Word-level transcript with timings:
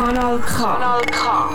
Kanal 0.00 0.38
K. 0.38 0.62
Kanal 0.62 1.02
K. 1.12 1.50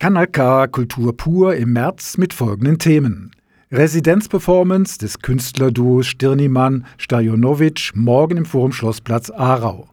Kanal 0.00 0.26
K 0.26 0.66
Kultur 0.66 1.16
pur 1.16 1.54
im 1.54 1.72
März 1.72 2.18
mit 2.18 2.34
folgenden 2.34 2.80
Themen. 2.80 3.30
Residenzperformance 3.70 4.98
des 4.98 5.20
Künstlerduos 5.20 6.08
Stirnimann 6.08 6.84
Stajonovic 6.98 7.92
morgen 7.94 8.38
im 8.38 8.44
Forum 8.44 8.72
Schlossplatz 8.72 9.30
Aarau. 9.30 9.88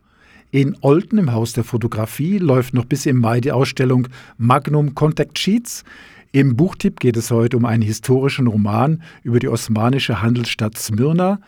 In 0.49 0.75
Olten 0.81 1.19
im 1.19 1.31
Haus 1.31 1.53
der 1.53 1.63
Fotografie 1.63 2.39
läuft 2.39 2.73
noch 2.73 2.85
bis 2.85 3.05
im 3.05 3.19
Mai 3.19 3.41
die 3.41 3.51
Ausstellung 3.51 4.07
Magnum 4.39 4.95
Contact 4.95 5.37
Sheets. 5.37 5.83
Im 6.31 6.55
Buchtipp 6.55 6.99
geht 6.99 7.15
es 7.15 7.29
heute 7.29 7.57
um 7.57 7.65
einen 7.65 7.83
historischen 7.83 8.47
Roman 8.47 9.03
über 9.21 9.37
die 9.37 9.49
osmanische 9.49 10.19
Handelsstadt 10.19 10.79
Smyrna. 10.79 11.39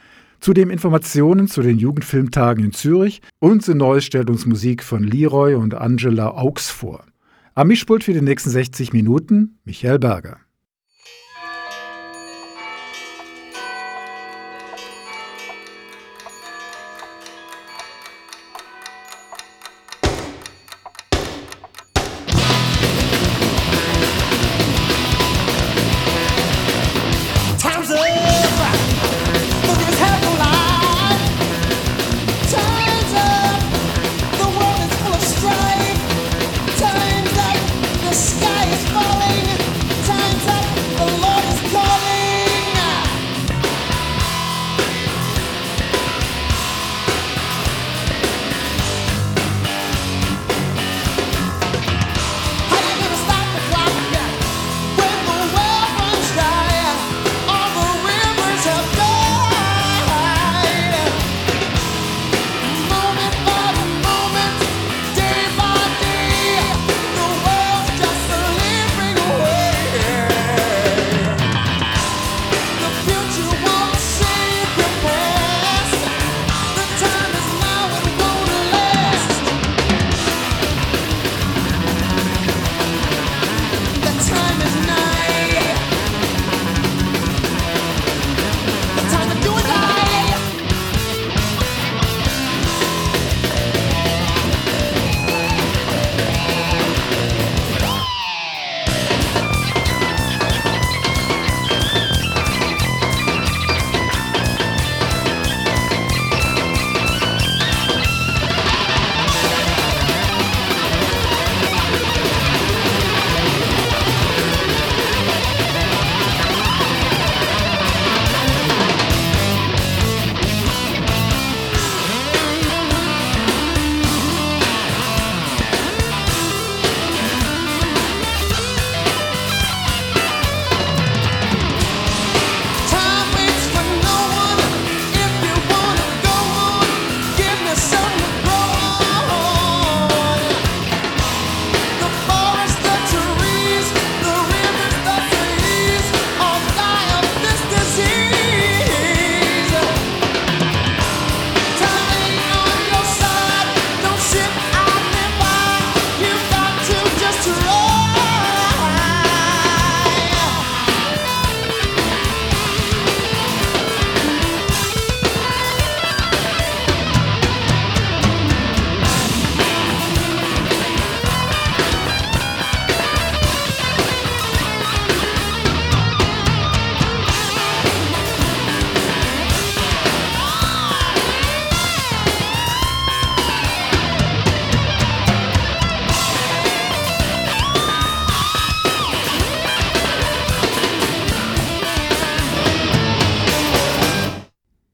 Zudem 0.44 0.72
Informationen 0.72 1.48
zu 1.48 1.62
den 1.62 1.78
Jugendfilmtagen 1.78 2.66
in 2.66 2.74
Zürich 2.74 3.22
und 3.40 3.66
die 3.66 3.76
Neustellungsmusik 3.76 4.84
von 4.84 5.02
Leroy 5.02 5.56
und 5.56 5.74
Angela 5.74 6.32
Augs 6.32 6.70
vor. 6.70 7.06
Am 7.56 7.70
Mischpult 7.70 8.04
für 8.04 8.12
die 8.12 8.20
nächsten 8.20 8.50
60 8.50 8.92
Minuten 8.92 9.58
Michael 9.64 10.00
Berger. 10.00 10.43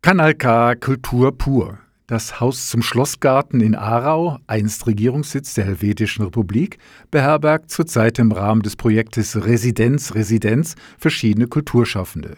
Kanal 0.09 0.33
K 0.33 0.73
Kultur 0.73 1.37
pur. 1.37 1.77
Das 2.07 2.39
Haus 2.39 2.69
zum 2.69 2.81
Schlossgarten 2.81 3.61
in 3.61 3.75
Aarau, 3.75 4.39
einst 4.47 4.87
Regierungssitz 4.87 5.53
der 5.53 5.65
Helvetischen 5.65 6.25
Republik, 6.25 6.79
beherbergt 7.11 7.69
zurzeit 7.69 8.17
im 8.17 8.31
Rahmen 8.31 8.63
des 8.63 8.75
Projektes 8.75 9.45
Residenz 9.45 10.15
Residenz 10.15 10.73
verschiedene 10.97 11.45
Kulturschaffende. 11.45 12.37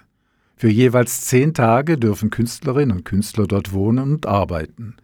Für 0.58 0.68
jeweils 0.68 1.22
zehn 1.22 1.54
Tage 1.54 1.98
dürfen 1.98 2.30
Künstlerinnen 2.30 2.98
und 2.98 3.06
Künstler 3.06 3.48
dort 3.48 3.72
wohnen 3.72 4.16
und 4.16 4.26
arbeiten. 4.26 4.98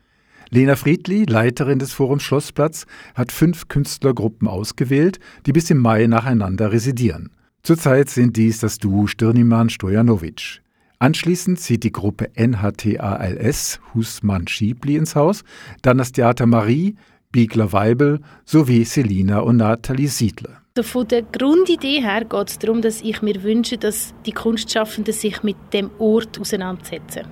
Lena 0.50 0.76
Friedli, 0.76 1.24
Leiterin 1.24 1.80
des 1.80 1.94
Forums 1.94 2.24
Schlossplatz, 2.24 2.86
hat 3.16 3.32
fünf 3.32 3.70
Künstlergruppen 3.70 4.50
ausgewählt, 4.50 5.22
die 5.46 5.54
bis 5.54 5.70
im 5.70 5.78
Mai 5.78 6.06
nacheinander 6.08 6.74
residieren. 6.74 7.32
Zurzeit 7.64 8.10
sind 8.10 8.36
dies 8.36 8.60
das 8.60 8.78
Duo 8.78 9.08
Stirniman 9.08 9.70
Stojanovic, 9.70 10.62
Anschließend 11.00 11.60
zieht 11.60 11.84
die 11.84 11.92
Gruppe 11.92 12.32
NHTALS 12.36 13.80
Husmann 13.94 14.48
Schiebli 14.48 14.96
ins 14.96 15.16
Haus, 15.16 15.44
dann 15.84 16.00
das 16.00 16.12
Theater 16.12 16.48
Marie, 16.48 16.96
Biegler 17.32 17.72
Weibel 17.72 18.20
sowie 18.46 18.84
Selina 18.84 19.40
und 19.40 19.58
Nathalie 19.58 20.08
Siedler. 20.08 20.62
Also 20.76 20.90
von 20.90 21.08
der 21.08 21.22
Grundidee 21.22 22.02
her 22.02 22.26
geht 22.26 22.50
es 22.50 22.58
darum, 22.58 22.82
dass 22.82 23.02
ich 23.02 23.22
mir 23.22 23.44
wünsche, 23.44 23.78
dass 23.78 24.16
die 24.26 24.32
Kunstschaffenden 24.32 25.14
sich 25.14 25.44
mit 25.44 25.58
dem 25.72 25.92
Ort 26.00 26.40
auseinandersetzen. 26.40 27.28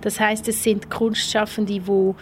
Das 0.00 0.20
heißt, 0.20 0.46
es 0.46 0.62
sind 0.62 0.90
Kunstschaffende, 0.90 1.80
die 1.80 2.14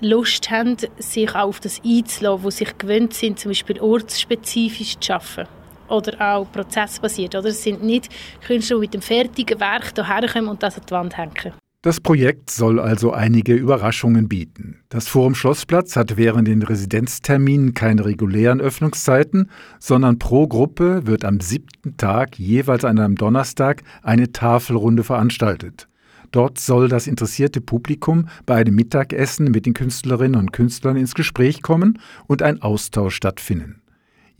Lust 0.00 0.50
haben, 0.50 0.76
sich 0.98 1.30
auch 1.30 1.48
auf 1.48 1.60
das 1.60 1.80
einzulassen, 1.84 2.44
wo 2.44 2.50
sich 2.50 2.76
gewöhnt 2.78 3.14
sind, 3.14 3.38
zum 3.38 3.50
Beispiel 3.50 3.80
ortsspezifisch 3.80 4.98
zu 4.98 5.14
arbeiten 5.14 5.57
oder 5.88 6.20
auch 6.20 6.50
prozessbasiert. 6.50 7.34
Oder? 7.34 7.48
Es 7.48 7.62
sind 7.62 7.82
nicht 7.82 8.08
Künstler, 8.46 8.76
die 8.76 8.80
mit 8.80 8.94
dem 8.94 9.02
fertigen 9.02 9.60
Werk 9.60 9.94
hierher 9.94 10.28
kommen 10.28 10.48
und 10.48 10.62
das 10.62 10.76
an 10.76 10.84
die 10.88 10.92
Wand 10.92 11.16
hängen. 11.16 11.54
Das 11.82 12.00
Projekt 12.00 12.50
soll 12.50 12.80
also 12.80 13.12
einige 13.12 13.54
Überraschungen 13.54 14.28
bieten. 14.28 14.80
Das 14.88 15.06
Forum 15.06 15.36
Schlossplatz 15.36 15.94
hat 15.94 16.16
während 16.16 16.48
den 16.48 16.62
Residenzterminen 16.62 17.72
keine 17.72 18.04
regulären 18.04 18.60
Öffnungszeiten, 18.60 19.48
sondern 19.78 20.18
pro 20.18 20.48
Gruppe 20.48 21.06
wird 21.06 21.24
am 21.24 21.38
siebten 21.38 21.96
Tag 21.96 22.36
jeweils 22.36 22.84
an 22.84 22.98
einem 22.98 23.14
Donnerstag 23.14 23.84
eine 24.02 24.32
Tafelrunde 24.32 25.04
veranstaltet. 25.04 25.88
Dort 26.32 26.58
soll 26.58 26.88
das 26.88 27.06
interessierte 27.06 27.60
Publikum 27.60 28.28
bei 28.44 28.56
einem 28.56 28.74
Mittagessen 28.74 29.50
mit 29.50 29.64
den 29.64 29.74
Künstlerinnen 29.74 30.38
und 30.38 30.52
Künstlern 30.52 30.96
ins 30.96 31.14
Gespräch 31.14 31.62
kommen 31.62 32.00
und 32.26 32.42
ein 32.42 32.60
Austausch 32.60 33.14
stattfinden. 33.14 33.77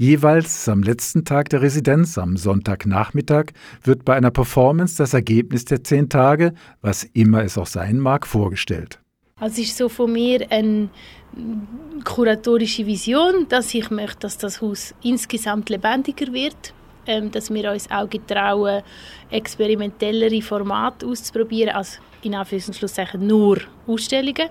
Jeweils 0.01 0.69
am 0.69 0.85
letzten 0.85 1.25
Tag 1.25 1.49
der 1.49 1.61
Residenz, 1.61 2.19
am 2.19 2.37
Sonntagnachmittag, 2.37 3.47
wird 3.83 4.05
bei 4.05 4.15
einer 4.15 4.31
Performance 4.31 4.97
das 4.97 5.13
Ergebnis 5.13 5.65
der 5.65 5.83
zehn 5.83 6.09
Tage, 6.09 6.55
was 6.81 7.03
immer 7.15 7.43
es 7.43 7.59
auch 7.59 7.67
sein 7.67 7.99
mag, 7.99 8.25
vorgestellt. 8.25 9.01
Also 9.41 9.61
es 9.61 9.71
ist 9.71 9.77
so 9.77 9.89
von 9.89 10.13
mir 10.13 10.47
eine 10.53 10.89
kuratorische 12.05 12.87
Vision, 12.87 13.47
dass 13.49 13.75
ich 13.75 13.91
möchte, 13.91 14.21
dass 14.21 14.39
das 14.39 14.63
Haus 14.63 14.95
insgesamt 15.03 15.69
lebendiger 15.69 16.33
wird, 16.33 16.73
ähm, 17.09 17.33
dass 17.33 17.53
wir 17.53 17.73
uns 17.73 17.91
auch 17.91 18.09
getrauen, 18.09 18.85
experimentellere 19.31 20.41
Formate 20.43 21.07
auszuprobieren, 21.07 21.75
als 21.75 21.99
in 22.23 22.37
Anführungszeichen 22.37 23.27
nur 23.27 23.59
Ausstellungen. 23.89 24.49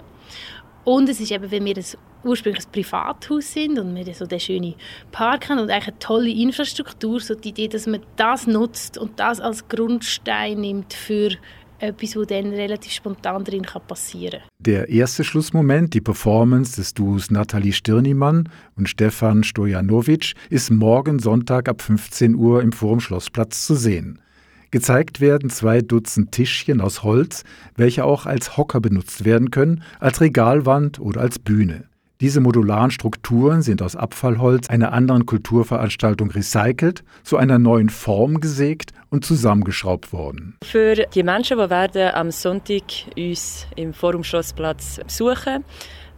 Und 0.87 1.09
es 1.09 1.19
ist 1.19 1.33
eben, 1.33 1.51
wenn 1.51 1.65
wir 1.65 1.75
ein 1.75 1.83
ursprünglich 2.23 2.65
ein 2.65 2.71
Privathaus 2.71 3.51
sind 3.51 3.77
und 3.77 3.93
wir 3.93 4.13
so 4.13 4.25
den 4.25 4.39
schönen 4.39 4.75
Park 5.11 5.49
haben 5.49 5.59
und 5.59 5.69
eigentlich 5.69 5.89
eine 5.89 5.99
tolle 5.99 6.29
Infrastruktur, 6.29 7.19
so 7.19 7.35
die 7.35 7.49
Idee, 7.49 7.67
dass 7.67 7.87
man 7.87 7.99
das 8.15 8.47
nutzt 8.47 8.97
und 8.97 9.19
das 9.19 9.41
als 9.41 9.67
Grundstein 9.67 10.61
nimmt 10.61 10.93
für 10.93 11.31
etwas, 11.79 12.15
was 12.15 12.27
dann 12.27 12.53
relativ 12.53 12.93
spontan 12.93 13.43
drin 13.43 13.65
passieren 13.85 14.39
kann. 14.39 14.49
Der 14.59 14.87
erste 14.87 15.25
Schlussmoment, 15.25 15.93
die 15.93 15.99
Performance 15.99 16.77
des 16.77 16.93
Duos 16.93 17.31
Nathalie 17.31 17.73
Stirnimann 17.73 18.47
und 18.77 18.87
Stefan 18.87 19.43
Stojanovic, 19.43 20.35
ist 20.49 20.71
morgen 20.71 21.19
Sonntag 21.19 21.67
ab 21.67 21.81
15 21.81 22.33
Uhr 22.33 22.61
im 22.61 22.71
Forum 22.71 23.01
Schlossplatz 23.01 23.65
zu 23.65 23.75
sehen. 23.75 24.21
Gezeigt 24.71 25.21
werden 25.21 25.49
zwei 25.49 25.81
Dutzend 25.81 26.31
Tischchen 26.33 26.81
aus 26.81 27.03
Holz, 27.03 27.43
welche 27.75 28.03
auch 28.03 28.25
als 28.25 28.57
Hocker 28.57 28.81
benutzt 28.81 29.23
werden 29.23 29.49
können, 29.49 29.83
als 29.99 30.19
Regalwand 30.19 30.99
oder 30.99 31.21
als 31.21 31.39
Bühne. 31.39 31.85
Diese 32.19 32.41
modularen 32.41 32.89
Strukturen 32.89 33.61
sind 33.61 33.83
aus 33.83 33.95
Abfallholz 33.95 34.69
einer 34.69 34.91
anderen 34.91 35.27
Kulturveranstaltung 35.27 36.31
recycelt, 36.31 37.03
zu 37.23 37.37
einer 37.37 37.59
neuen 37.59 37.89
Form 37.89 38.39
gesägt 38.41 38.91
und 39.11 39.23
zusammengeschraubt 39.23 40.11
worden. 40.11 40.57
Für 40.63 40.95
die 40.95 41.21
Menschen, 41.21 41.59
die 41.59 41.69
werden 41.69 42.11
am 42.15 42.31
Sonntag 42.31 42.83
uns 43.15 43.67
im 43.75 43.93
Forum 43.93 44.23
Schlossplatz 44.23 44.99
besuchen, 45.05 45.63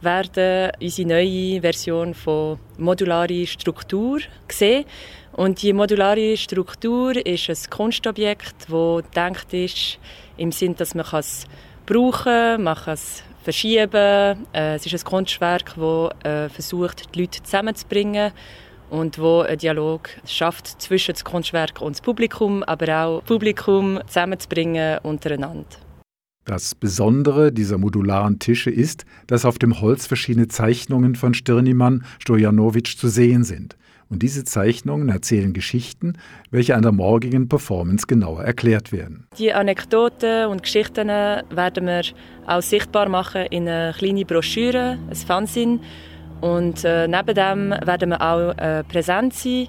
werden 0.01 0.71
unsere 0.81 1.07
neue 1.07 1.59
Version 1.59 2.13
von 2.13 2.57
modulare 2.77 3.45
Struktur 3.45 4.19
sehen. 4.49 4.85
Und 5.39 5.61
die 5.61 5.71
modulare 5.71 6.35
Struktur 6.35 7.15
ist 7.25 7.49
ein 7.49 7.69
Kunstobjekt, 7.69 8.67
das 8.67 9.03
gedacht 9.03 9.53
ist 9.53 9.97
im 10.35 10.51
Sinn, 10.51 10.75
dass 10.75 10.95
man 10.95 11.05
es 11.13 11.45
brauchen 11.85 12.61
man 12.61 12.75
kann 12.75 12.95
es 12.95 13.23
verschieben. 13.45 14.45
Äh, 14.51 14.75
es 14.75 14.85
ist 14.85 14.95
ein 14.95 15.09
Kunstwerk, 15.09 15.75
das 15.77 16.25
äh, 16.25 16.49
versucht, 16.49 17.15
die 17.15 17.21
Leute 17.21 17.41
zusammenzubringen 17.41 18.33
und 18.89 19.17
wo 19.17 19.39
ein 19.39 19.57
Dialog 19.57 20.09
schafft 20.25 20.81
zwischen 20.81 21.15
dem 21.15 21.23
Kunstwerk 21.23 21.79
und 21.79 21.97
dem 21.97 22.03
Publikum, 22.03 22.61
aber 22.63 23.05
auch 23.05 23.19
das 23.21 23.27
Publikum 23.29 23.97
zusammenzubringen 24.07 24.97
untereinander. 25.03 25.63
Das 26.43 26.75
Besondere 26.75 27.53
dieser 27.53 27.77
modularen 27.77 28.39
Tische 28.39 28.71
ist, 28.71 29.05
dass 29.27 29.45
auf 29.45 29.57
dem 29.57 29.79
Holz 29.79 30.05
verschiedene 30.05 30.49
Zeichnungen 30.49 31.15
von 31.15 31.33
Stirnimann 31.33 32.03
Stojanovic 32.19 32.97
zu 32.97 33.07
sehen 33.07 33.45
sind. 33.45 33.77
Und 34.09 34.23
diese 34.23 34.43
Zeichnungen 34.43 35.09
erzählen 35.09 35.53
Geschichten, 35.53 36.13
welche 36.49 36.75
an 36.75 36.81
der 36.81 36.91
morgigen 36.91 37.47
Performance 37.47 38.07
genauer 38.07 38.43
erklärt 38.43 38.91
werden. 38.91 39.27
Die 39.37 39.53
Anekdoten 39.53 40.47
und 40.47 40.63
Geschichten 40.63 41.07
werden 41.07 41.85
wir 41.85 42.01
auch 42.47 42.61
sichtbar 42.61 43.07
machen 43.07 43.45
in 43.51 43.67
einer 43.67 43.93
kleinen 43.93 44.25
Broschüre, 44.25 44.97
ein 45.07 45.15
Fanzine. 45.15 45.79
Und 46.41 46.83
äh, 46.85 47.07
neben 47.07 47.35
dem 47.35 47.69
werden 47.85 48.09
wir 48.09 48.21
auch 48.21 48.57
äh, 48.57 48.83
präsent 48.85 49.33
sein 49.33 49.67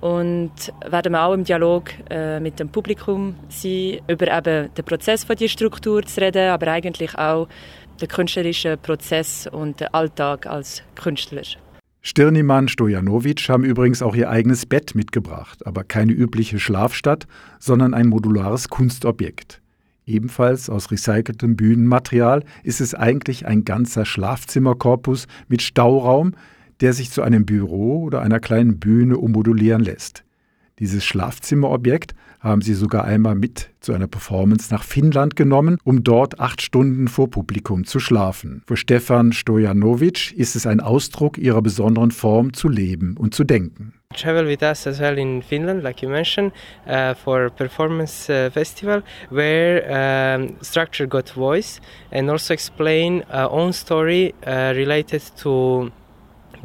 und 0.00 0.72
werden 0.88 1.12
wir 1.12 1.22
auch 1.22 1.34
im 1.34 1.44
Dialog 1.44 1.90
äh, 2.10 2.40
mit 2.40 2.58
dem 2.58 2.68
Publikum 2.68 3.36
sein, 3.48 4.00
über 4.08 4.36
eben 4.36 4.74
den 4.74 4.84
Prozess 4.84 5.24
von 5.24 5.36
dieser 5.36 5.50
Struktur 5.50 6.02
zu 6.02 6.20
reden, 6.20 6.50
aber 6.50 6.68
eigentlich 6.68 7.16
auch 7.16 7.48
den 8.00 8.08
künstlerischen 8.08 8.78
Prozess 8.78 9.46
und 9.46 9.80
den 9.80 9.88
Alltag 9.88 10.46
als 10.46 10.82
Künstler. 10.94 11.42
Stirnimann 12.08 12.68
Stojanovic 12.68 13.48
haben 13.48 13.64
übrigens 13.64 14.00
auch 14.00 14.14
ihr 14.14 14.30
eigenes 14.30 14.64
Bett 14.64 14.94
mitgebracht, 14.94 15.66
aber 15.66 15.82
keine 15.82 16.12
übliche 16.12 16.60
Schlafstatt, 16.60 17.26
sondern 17.58 17.94
ein 17.94 18.06
modulares 18.06 18.68
Kunstobjekt. 18.68 19.60
Ebenfalls 20.06 20.70
aus 20.70 20.92
recyceltem 20.92 21.56
Bühnenmaterial 21.56 22.44
ist 22.62 22.80
es 22.80 22.94
eigentlich 22.94 23.46
ein 23.46 23.64
ganzer 23.64 24.04
Schlafzimmerkorpus 24.04 25.26
mit 25.48 25.62
Stauraum, 25.62 26.34
der 26.80 26.92
sich 26.92 27.10
zu 27.10 27.22
einem 27.22 27.44
Büro 27.44 28.04
oder 28.04 28.22
einer 28.22 28.38
kleinen 28.38 28.78
Bühne 28.78 29.16
ummodulieren 29.16 29.82
lässt. 29.82 30.22
Dieses 30.78 31.04
Schlafzimmerobjekt 31.04 32.14
haben 32.40 32.62
sie 32.62 32.74
sogar 32.74 33.04
einmal 33.04 33.34
mit 33.34 33.70
zu 33.80 33.92
einer 33.92 34.06
Performance 34.06 34.72
nach 34.72 34.82
Finnland 34.82 35.36
genommen, 35.36 35.78
um 35.84 36.02
dort 36.02 36.40
acht 36.40 36.62
Stunden 36.62 37.08
vor 37.08 37.30
Publikum 37.30 37.84
zu 37.84 38.00
schlafen. 38.00 38.62
Für 38.66 38.76
Stefan 38.76 39.32
Stojanovic 39.32 40.32
ist 40.32 40.56
es 40.56 40.66
ein 40.66 40.80
Ausdruck 40.80 41.38
ihrer 41.38 41.62
besonderen 41.62 42.10
Form 42.10 42.52
zu 42.52 42.68
leben 42.68 43.16
und 43.16 43.34
zu 43.34 43.44
denken. 43.44 43.92
Travel 44.14 44.46
with 44.46 44.62
us 44.62 44.86
as 44.86 45.00
well 45.00 45.18
in 45.18 45.42
Finland, 45.42 45.82
like 45.82 46.00
you 46.00 46.08
mentioned, 46.08 46.52
uh, 46.86 47.14
for 47.14 47.50
performance 47.50 48.30
uh, 48.32 48.50
festival, 48.50 49.02
where 49.30 50.38
um, 50.38 50.56
structure 50.62 51.06
got 51.08 51.28
voice 51.30 51.80
and 52.12 52.30
also 52.30 52.54
explain 52.54 53.24
our 53.32 53.50
own 53.50 53.72
story 53.72 54.32
uh, 54.46 54.72
related 54.74 55.22
to 55.36 55.90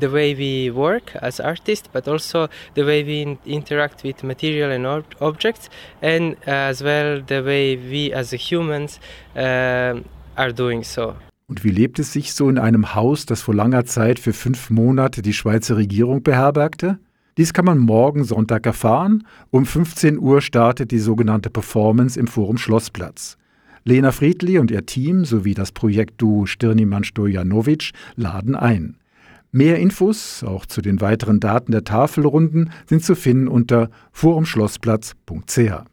the 0.01 0.11
way 0.11 0.37
we 0.37 0.69
work 0.75 1.15
as 1.21 1.39
artists, 1.39 1.87
but 1.93 2.07
also 2.07 2.47
the 2.75 2.85
way 2.85 3.05
we 3.05 3.37
interact 3.45 4.03
with 4.03 4.23
material 4.23 4.71
and 4.71 4.85
ob 4.85 5.05
objects, 5.21 5.69
and 6.01 6.35
as 6.45 6.83
well 6.83 7.21
the 7.25 7.41
way 7.45 7.77
we 7.77 8.13
as 8.13 8.31
humans 8.33 8.99
uh, 9.35 10.01
are 10.35 10.53
doing 10.53 10.83
so. 10.83 11.15
Und 11.47 11.63
wie 11.65 11.69
lebt 11.69 11.99
es 11.99 12.13
sich 12.13 12.33
so 12.33 12.49
in 12.49 12.57
einem 12.57 12.95
Haus, 12.95 13.25
das 13.25 13.41
vor 13.41 13.53
langer 13.53 13.85
Zeit 13.85 14.19
für 14.19 14.31
fünf 14.31 14.69
Monate 14.69 15.21
die 15.21 15.33
Schweizer 15.33 15.75
Regierung 15.75 16.23
beherbergte? 16.23 16.97
Dies 17.37 17.53
kann 17.53 17.65
man 17.65 17.77
morgen 17.77 18.23
Sonntag 18.23 18.65
erfahren. 18.65 19.25
Um 19.49 19.65
15 19.65 20.17
Uhr 20.17 20.41
startet 20.41 20.91
die 20.91 20.99
sogenannte 20.99 21.49
Performance 21.49 22.17
im 22.19 22.27
Forum 22.27 22.57
Schlossplatz. 22.57 23.37
Lena 23.83 24.11
Friedli 24.11 24.59
und 24.59 24.69
ihr 24.69 24.85
Team 24.85 25.25
sowie 25.25 25.53
das 25.53 25.71
Projekt 25.71 26.21
Duo 26.21 26.45
Stirniman-Stojanovic 26.45 27.91
laden 28.15 28.55
ein. 28.55 29.00
Mehr 29.51 29.79
Infos, 29.79 30.43
auch 30.43 30.65
zu 30.65 30.81
den 30.81 31.01
weiteren 31.01 31.41
Daten 31.41 31.73
der 31.73 31.83
Tafelrunden, 31.83 32.71
sind 32.87 33.03
zu 33.03 33.15
finden 33.15 33.49
unter 33.49 33.89
forumschlossplatz.ch. 34.13 35.90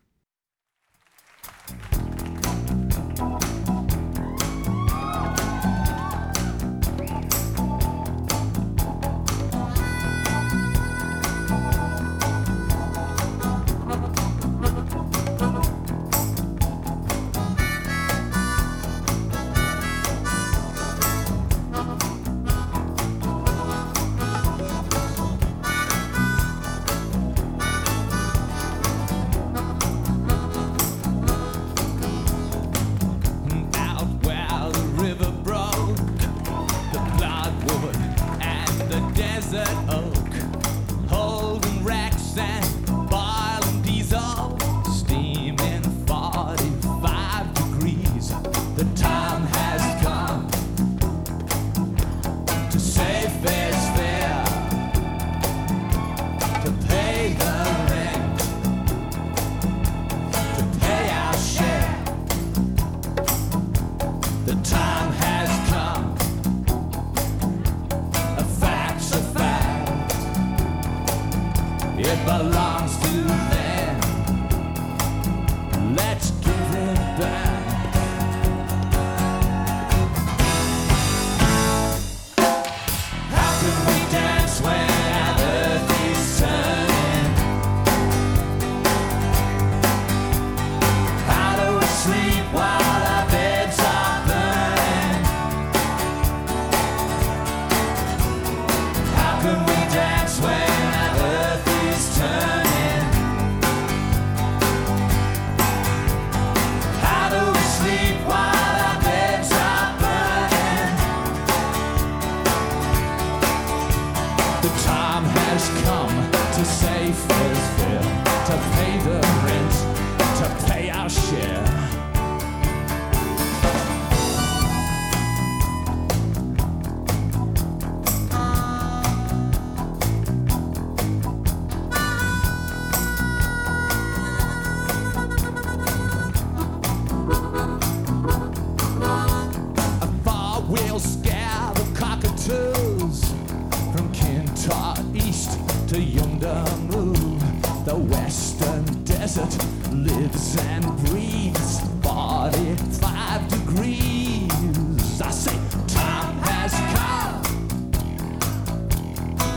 as 149.28 149.36
it 149.36 149.62
lives 149.92 150.56
and 150.56 150.84
breathes. 151.04 151.80
45 152.02 153.48
degrees. 153.48 155.20
I 155.20 155.30
say, 155.30 155.58
time 155.86 156.38
has 156.38 156.72
come 156.94 157.42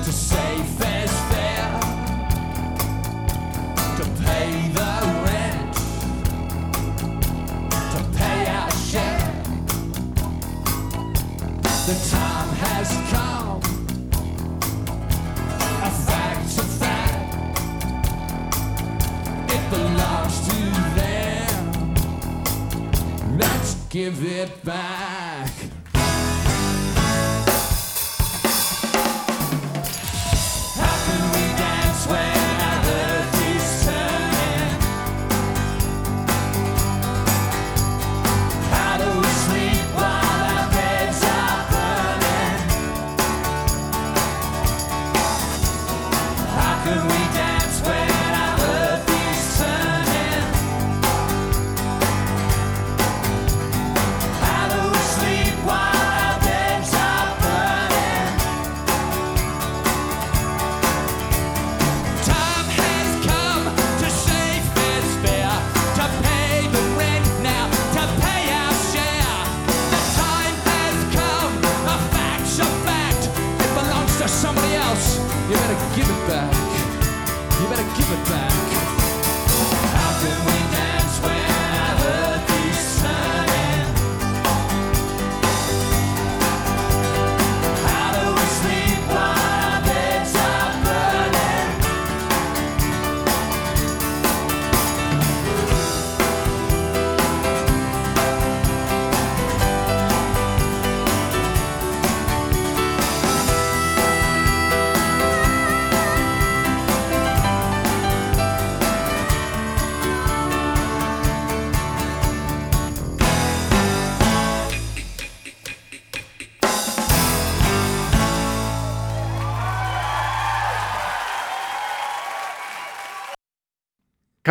to 0.04 0.12
say 0.12 0.64
fair's 0.78 1.16
fair, 1.32 1.80
to 3.98 4.04
pay 4.26 4.52
the 4.78 4.92
rent, 5.26 5.76
to 7.94 8.00
pay 8.18 8.40
our 8.50 8.72
share. 8.72 9.34
The 11.88 11.96
time 12.12 12.31
give 23.92 24.24
it 24.24 24.64
back. 24.64 25.31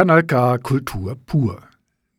Kanal 0.00 0.23
K 0.23 0.57
Kultur 0.57 1.14
pur. 1.26 1.61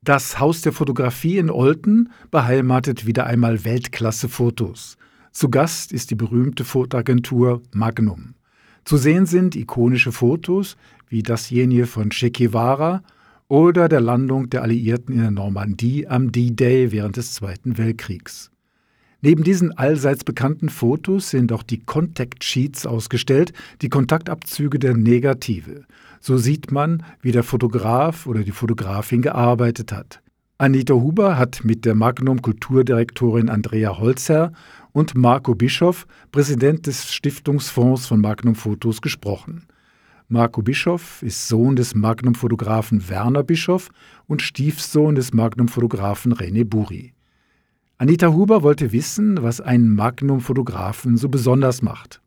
Das 0.04 0.40
Haus 0.40 0.62
der 0.62 0.72
Fotografie 0.72 1.40
in 1.40 1.50
Olten 1.50 2.12
beheimatet 2.30 3.08
wieder 3.08 3.26
einmal 3.26 3.66
Weltklasse-Fotos. 3.66 4.98
Zu 5.32 5.50
Gast 5.50 5.92
ist 5.92 6.12
die 6.12 6.16
berühmte 6.16 6.64
Fotoagentur 6.64 7.64
Magnum. 7.74 8.36
Zu 8.86 8.98
sehen 8.98 9.26
sind 9.26 9.56
ikonische 9.56 10.12
Fotos 10.12 10.78
wie 11.10 11.24
dasjenige 11.24 11.88
von 11.88 12.12
Che 12.12 12.30
Guevara 12.30 13.02
oder 13.48 13.90
der 13.90 14.02
Landung 14.02 14.52
der 14.52 14.62
Alliierten 14.62 15.16
in 15.16 15.22
der 15.22 15.32
Normandie 15.32 16.08
am 16.08 16.32
D-Day 16.32 16.92
während 16.92 17.18
des 17.18 17.34
Zweiten 17.34 17.80
Weltkriegs. 17.80 18.52
Neben 19.24 19.44
diesen 19.44 19.76
allseits 19.76 20.24
bekannten 20.24 20.70
Fotos 20.70 21.32
sind 21.32 21.52
auch 21.52 21.64
die 21.64 21.80
Contact 21.80 22.44
Sheets 22.44 22.86
ausgestellt, 22.86 23.54
die 23.82 23.90
Kontaktabzüge 23.90 24.78
der 24.78 24.96
Negative 24.96 25.86
so 26.22 26.38
sieht 26.38 26.72
man, 26.72 27.04
wie 27.22 27.32
der 27.32 27.44
Fotograf 27.44 28.28
oder 28.28 28.44
die 28.44 28.52
Fotografin 28.52 29.22
gearbeitet 29.22 29.92
hat. 29.92 30.22
Anita 30.58 30.94
Huber 30.94 31.38
hat 31.38 31.66
mit 31.66 31.86
der 31.86 31.96
Magnum 31.96 32.42
Kulturdirektorin 32.42 33.50
Andrea 33.50 33.98
Holzer 33.98 34.54
und 34.94 35.16
Marco 35.16 35.56
Bischoff, 35.56 36.06
Präsident 36.32 36.86
des 36.86 37.12
Stiftungsfonds 37.12 38.06
von 38.06 38.22
Magnum 38.22 38.56
Fotos, 38.56 39.02
gesprochen. 39.02 39.66
Marco 40.28 40.62
Bischoff 40.62 41.24
ist 41.24 41.50
Sohn 41.50 41.76
des 41.76 41.94
Magnum-Fotografen 41.94 43.10
Werner 43.10 43.44
Bischoff 43.44 43.90
und 44.28 44.42
Stiefsohn 44.42 45.16
des 45.16 45.34
Magnum-Fotografen 45.34 46.34
René 46.34 46.64
Buri. 46.64 47.14
Anita 47.98 48.28
Huber 48.28 48.64
wollte 48.64 48.94
wissen, 48.94 49.44
was 49.44 49.60
einen 49.60 49.94
Magnum-Fotografen 49.94 51.18
so 51.18 51.28
besonders 51.28 51.82
macht. 51.82 52.22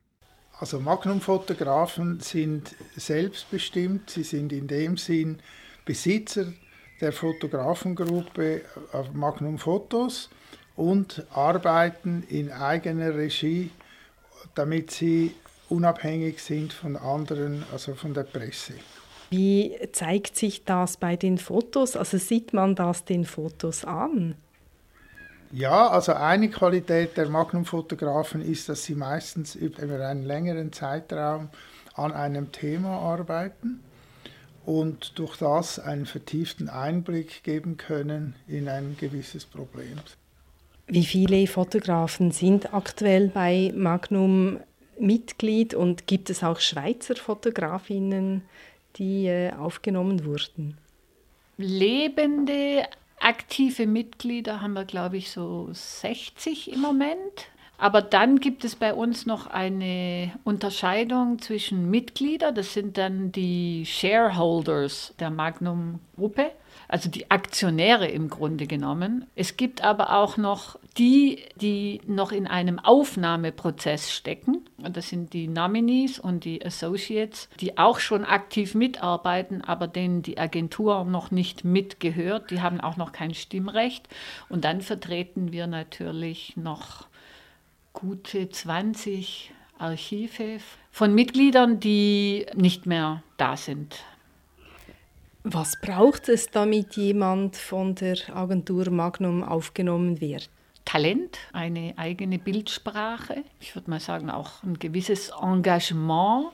Also 0.65 0.81
Magnum-Fotografen 0.81 2.21
sind 2.21 2.75
selbstbestimmt, 2.97 4.09
sie 4.09 4.23
sind 4.23 4.51
in 4.51 4.67
dem 4.67 4.97
Sinn 4.97 5.41
Besitzer 5.85 6.55
der 7.03 7.13
Fotografengruppe 7.13 8.63
Magnum 9.13 9.59
Fotos 9.59 10.31
und 10.75 11.23
arbeiten 11.35 12.25
in 12.31 12.51
eigener 12.51 13.15
Regie, 13.15 13.73
damit 14.55 14.91
sie 14.91 15.35
unabhängig 15.69 16.41
sind 16.41 16.73
von 16.73 16.97
anderen, 16.97 17.63
also 17.71 17.95
von 17.95 18.15
der 18.15 18.23
Presse. 18.23 18.73
Wie 19.29 19.77
zeigt 19.93 20.35
sich 20.35 20.65
das 20.65 20.97
bei 20.97 21.17
den 21.17 21.37
Fotos? 21.37 21.95
Also 21.95 22.17
sieht 22.17 22.55
man 22.55 22.75
das 22.75 23.05
den 23.05 23.27
Fotos 23.27 23.85
an? 23.85 24.35
Ja, 25.55 25.87
also 25.87 26.15
eine 26.15 26.51
Qualität 26.51 27.17
der 27.17 27.29
Magnum-Fotografen 27.29 28.41
ist, 28.41 28.69
dass 28.69 28.83
sie 28.83 28.97
meistens 28.97 29.55
über 29.55 30.05
einen 30.05 30.25
längeren 30.25 30.73
Zeitraum 30.73 31.49
an 31.95 32.11
einem 32.11 32.51
Thema 32.51 32.99
arbeiten 32.99 33.79
und 34.67 35.17
durch 35.17 35.37
das 35.37 35.79
einen 35.79 36.07
vertieften 36.07 36.69
Einblick 36.69 37.45
geben 37.45 37.77
können 37.77 38.35
in 38.49 38.69
ein 38.69 38.97
gewisses 38.99 39.45
Problem. 39.45 39.99
Wie 40.89 41.05
viele 41.05 41.47
Fotografen 41.47 42.33
sind 42.33 42.75
aktuell 42.75 43.29
bei 43.29 43.73
Magnum 43.77 44.59
Mitglied 44.99 45.73
und 45.73 46.09
gibt 46.09 46.31
es 46.31 46.43
auch 46.43 46.59
Schweizer 46.59 47.15
Fotografinnen, 47.15 48.43
die 48.97 49.27
äh, 49.27 49.53
aufgenommen 49.53 50.25
wurden? 50.25 50.79
Lebende 51.59 52.87
Aktive 53.25 53.87
Mitglieder 53.87 54.61
haben 54.61 54.75
wir, 54.75 54.85
glaube 54.85 55.17
ich, 55.17 55.31
so 55.31 55.69
60 55.73 56.73
im 56.73 56.81
Moment. 56.81 57.49
Aber 57.79 58.03
dann 58.03 58.39
gibt 58.39 58.65
es 58.65 58.77
bei 58.77 58.93
uns 58.93 59.25
noch 59.25 59.47
eine 59.47 60.31
Unterscheidung 60.45 61.39
zwischen 61.41 61.91
Mitglieder, 61.91 62.53
das 62.53 62.75
sind 62.75 62.99
dann 62.99 63.33
die 63.33 63.85
Shareholders 63.87 65.15
der 65.19 65.31
Magnum-Gruppe, 65.31 66.53
also 66.87 67.09
die 67.09 67.31
Aktionäre 67.31 68.07
im 68.07 68.29
Grunde 68.29 68.67
genommen. 68.67 69.27
Es 69.35 69.57
gibt 69.57 69.83
aber 69.83 70.15
auch 70.17 70.37
noch 70.37 70.79
die, 70.97 71.43
die 71.57 72.01
noch 72.07 72.31
in 72.31 72.47
einem 72.47 72.79
Aufnahmeprozess 72.79 74.13
stecken. 74.13 74.65
Das 74.79 75.09
sind 75.09 75.33
die 75.33 75.49
Nominees 75.49 76.19
und 76.19 76.45
die 76.45 76.65
Associates, 76.65 77.49
die 77.61 77.79
auch 77.79 77.99
schon 77.99 78.25
aktiv 78.25 78.75
mitarbeiten, 78.75 79.63
aber 79.63 79.89
denen 79.89 80.23
die 80.23 80.39
Agentur 80.39 81.05
noch 81.05 81.31
nicht 81.31 81.65
mitgehört. 81.65 82.51
Die 82.51 82.61
haben 82.61 82.81
auch 82.81 82.97
noch 82.97 83.13
kein 83.13 83.35
Stimmrecht. 83.35 84.09
Und 84.49 84.65
dann 84.65 84.83
vertreten 84.83 85.51
wir 85.53 85.67
natürlich 85.67 86.57
noch 86.57 87.07
gute 87.93 88.49
20 88.49 89.53
Archive 89.79 90.61
von 90.93 91.15
Mitgliedern, 91.15 91.81
die 91.81 92.47
nicht 92.55 92.87
mehr 92.87 93.23
da 93.37 93.57
sind. 93.57 93.97
Was 95.43 95.79
braucht 95.81 96.29
es, 96.29 96.51
damit 96.51 96.97
jemand 96.97 97.57
von 97.57 97.95
der 97.97 98.17
Agentur 98.33 98.91
Magnum 98.91 99.43
aufgenommen 99.43 100.21
wird? 100.21 100.49
Talent, 100.85 101.39
eine 101.53 101.95
eigene 101.97 102.39
Bildsprache, 102.39 103.45
ich 103.61 103.75
würde 103.75 103.91
mal 103.91 104.01
sagen 104.01 104.31
auch 104.31 104.63
ein 104.63 104.79
gewisses 104.79 105.31
Engagement 105.31 106.53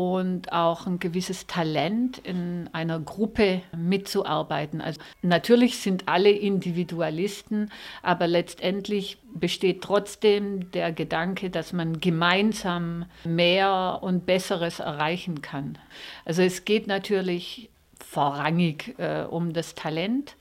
und 0.00 0.52
auch 0.52 0.86
ein 0.86 0.98
gewisses 0.98 1.46
Talent 1.46 2.18
in 2.18 2.70
einer 2.72 2.98
Gruppe 3.00 3.60
mitzuarbeiten. 3.76 4.80
Also 4.80 4.98
natürlich 5.20 5.78
sind 5.78 6.08
alle 6.08 6.30
Individualisten, 6.30 7.70
aber 8.02 8.26
letztendlich 8.26 9.18
besteht 9.34 9.82
trotzdem 9.82 10.70
der 10.70 10.92
Gedanke, 10.92 11.50
dass 11.50 11.74
man 11.74 12.00
gemeinsam 12.00 13.04
mehr 13.24 13.98
und 14.00 14.24
Besseres 14.24 14.80
erreichen 14.80 15.42
kann. 15.42 15.76
Also 16.24 16.40
es 16.40 16.64
geht 16.64 16.86
natürlich 16.86 17.68
vorrangig 17.98 18.94
äh, 18.98 19.24
um 19.28 19.52
das 19.52 19.74
Talent, 19.74 20.36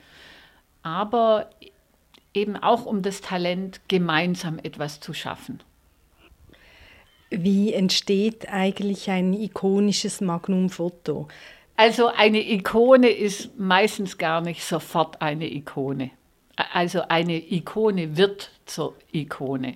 aber 0.84 1.50
eben 2.34 2.56
auch 2.56 2.86
um 2.86 3.02
das 3.02 3.22
Talent, 3.22 3.82
gemeinsam 3.88 4.60
etwas 4.60 5.00
zu 5.00 5.14
schaffen. 5.14 5.62
Wie 7.30 7.74
entsteht 7.74 8.50
eigentlich 8.50 9.10
ein 9.10 9.34
ikonisches 9.34 10.20
Magnum-Foto? 10.22 11.28
Also 11.76 12.08
eine 12.08 12.40
Ikone 12.40 13.10
ist 13.10 13.58
meistens 13.58 14.18
gar 14.18 14.42
nicht 14.42 14.64
sofort 14.64 15.22
eine 15.22 15.52
Ikone. 15.52 16.12
Also 16.74 17.04
eine 17.08 17.38
Ikone 17.38 18.18
wird 18.18 18.52
zur 18.66 18.96
Ikone. 19.14 19.76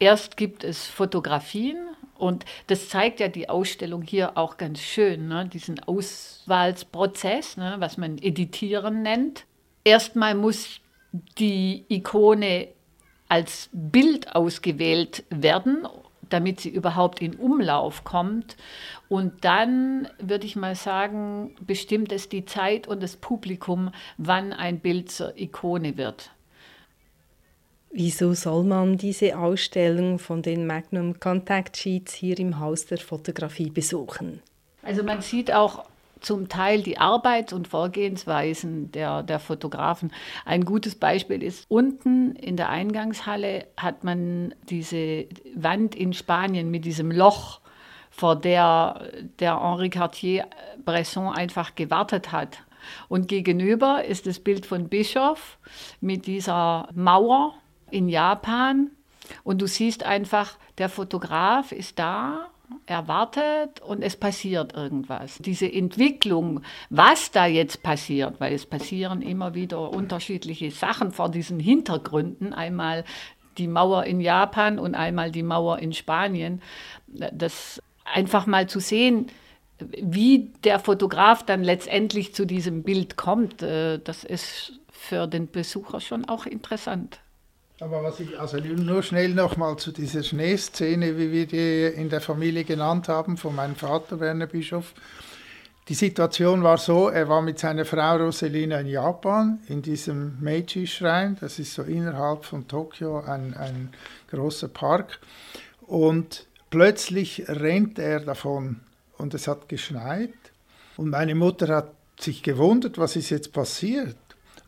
Erst 0.00 0.36
gibt 0.36 0.64
es 0.64 0.86
Fotografien 0.86 1.76
und 2.16 2.44
das 2.66 2.88
zeigt 2.88 3.20
ja 3.20 3.28
die 3.28 3.48
Ausstellung 3.48 4.02
hier 4.02 4.36
auch 4.36 4.56
ganz 4.56 4.80
schön, 4.80 5.28
ne? 5.28 5.46
diesen 5.46 5.78
Auswahlprozess, 5.80 7.56
ne? 7.56 7.76
was 7.78 7.98
man 7.98 8.18
Editieren 8.18 9.02
nennt. 9.02 9.44
Erstmal 9.84 10.34
muss 10.34 10.80
die 11.12 11.84
Ikone 11.88 12.68
als 13.28 13.68
Bild 13.72 14.34
ausgewählt 14.34 15.24
werden, 15.30 15.86
damit 16.28 16.60
sie 16.60 16.70
überhaupt 16.70 17.20
in 17.20 17.34
Umlauf 17.34 18.04
kommt. 18.04 18.56
Und 19.08 19.44
dann 19.44 20.08
würde 20.18 20.46
ich 20.46 20.56
mal 20.56 20.74
sagen, 20.74 21.54
bestimmt 21.60 22.12
es 22.12 22.28
die 22.28 22.44
Zeit 22.44 22.86
und 22.86 23.02
das 23.02 23.16
Publikum, 23.16 23.90
wann 24.16 24.52
ein 24.52 24.80
Bild 24.80 25.10
zur 25.10 25.38
Ikone 25.38 25.96
wird. 25.96 26.30
Wieso 27.90 28.34
soll 28.34 28.64
man 28.64 28.98
diese 28.98 29.38
Ausstellung 29.38 30.18
von 30.18 30.42
den 30.42 30.66
Magnum 30.66 31.18
Contact 31.20 31.76
Sheets 31.76 32.12
hier 32.12 32.38
im 32.38 32.58
Haus 32.58 32.84
der 32.84 32.98
Fotografie 32.98 33.70
besuchen? 33.70 34.42
Also 34.82 35.02
man 35.02 35.22
sieht 35.22 35.52
auch 35.52 35.87
zum 36.20 36.48
Teil 36.48 36.82
die 36.82 36.98
Arbeits- 36.98 37.52
und 37.52 37.68
Vorgehensweisen 37.68 38.90
der, 38.92 39.22
der 39.22 39.38
Fotografen. 39.38 40.12
Ein 40.44 40.64
gutes 40.64 40.94
Beispiel 40.94 41.42
ist, 41.42 41.64
unten 41.68 42.34
in 42.36 42.56
der 42.56 42.68
Eingangshalle 42.68 43.66
hat 43.76 44.04
man 44.04 44.54
diese 44.68 45.26
Wand 45.54 45.94
in 45.94 46.12
Spanien 46.12 46.70
mit 46.70 46.84
diesem 46.84 47.10
Loch, 47.10 47.60
vor 48.10 48.36
der 48.36 49.02
der 49.38 49.62
Henri 49.62 49.90
Cartier-Bresson 49.90 51.28
einfach 51.28 51.74
gewartet 51.74 52.32
hat. 52.32 52.58
Und 53.08 53.28
gegenüber 53.28 54.04
ist 54.04 54.26
das 54.26 54.40
Bild 54.40 54.66
von 54.66 54.88
Bischof 54.88 55.58
mit 56.00 56.26
dieser 56.26 56.88
Mauer 56.94 57.54
in 57.90 58.08
Japan. 58.08 58.90
Und 59.44 59.60
du 59.60 59.66
siehst 59.66 60.04
einfach, 60.04 60.56
der 60.78 60.88
Fotograf 60.88 61.72
ist 61.72 61.98
da 61.98 62.48
er 62.86 63.08
wartet 63.08 63.80
und 63.80 64.02
es 64.02 64.16
passiert 64.16 64.74
irgendwas. 64.74 65.38
Diese 65.38 65.70
Entwicklung, 65.70 66.62
was 66.90 67.30
da 67.30 67.46
jetzt 67.46 67.82
passiert, 67.82 68.40
weil 68.40 68.54
es 68.54 68.66
passieren 68.66 69.22
immer 69.22 69.54
wieder 69.54 69.90
unterschiedliche 69.90 70.70
Sachen 70.70 71.12
vor 71.12 71.30
diesen 71.30 71.60
Hintergründen, 71.60 72.52
einmal 72.52 73.04
die 73.58 73.68
Mauer 73.68 74.04
in 74.04 74.20
Japan 74.20 74.78
und 74.78 74.94
einmal 74.94 75.30
die 75.30 75.42
Mauer 75.42 75.78
in 75.78 75.92
Spanien, 75.92 76.62
das 77.06 77.82
einfach 78.04 78.46
mal 78.46 78.68
zu 78.68 78.80
sehen, 78.80 79.26
wie 79.78 80.50
der 80.64 80.78
Fotograf 80.78 81.44
dann 81.44 81.62
letztendlich 81.62 82.34
zu 82.34 82.44
diesem 82.46 82.82
Bild 82.82 83.16
kommt, 83.16 83.62
äh, 83.62 83.98
das 83.98 84.24
ist 84.24 84.72
für 84.90 85.26
den 85.26 85.50
Besucher 85.50 86.00
schon 86.00 86.24
auch 86.24 86.46
interessant. 86.46 87.20
Aber 87.80 88.02
was 88.02 88.18
ich, 88.18 88.38
also 88.38 88.58
nur 88.58 89.04
schnell 89.04 89.34
nochmal 89.34 89.76
zu 89.76 89.92
dieser 89.92 90.24
Schneeszene, 90.24 91.16
wie 91.16 91.30
wir 91.30 91.46
die 91.46 91.94
in 91.96 92.08
der 92.08 92.20
Familie 92.20 92.64
genannt 92.64 93.06
haben, 93.08 93.36
von 93.36 93.54
meinem 93.54 93.76
Vater 93.76 94.18
Werner 94.18 94.48
Bischof. 94.48 94.94
Die 95.88 95.94
Situation 95.94 96.64
war 96.64 96.76
so, 96.76 97.08
er 97.08 97.28
war 97.28 97.40
mit 97.40 97.60
seiner 97.60 97.84
Frau 97.84 98.16
Roselina 98.16 98.80
in 98.80 98.88
Japan, 98.88 99.60
in 99.68 99.80
diesem 99.80 100.36
Meiji-Schrein, 100.42 101.38
das 101.40 101.60
ist 101.60 101.72
so 101.72 101.82
innerhalb 101.82 102.44
von 102.44 102.66
Tokio 102.66 103.20
ein, 103.20 103.54
ein 103.54 103.90
großer 104.30 104.68
Park. 104.68 105.20
Und 105.86 106.46
plötzlich 106.70 107.44
rennt 107.46 107.98
er 108.00 108.20
davon 108.20 108.80
und 109.18 109.34
es 109.34 109.46
hat 109.46 109.68
geschneit. 109.68 110.34
Und 110.96 111.10
meine 111.10 111.36
Mutter 111.36 111.68
hat 111.68 111.92
sich 112.18 112.42
gewundert, 112.42 112.98
was 112.98 113.14
ist 113.14 113.30
jetzt 113.30 113.52
passiert. 113.52 114.16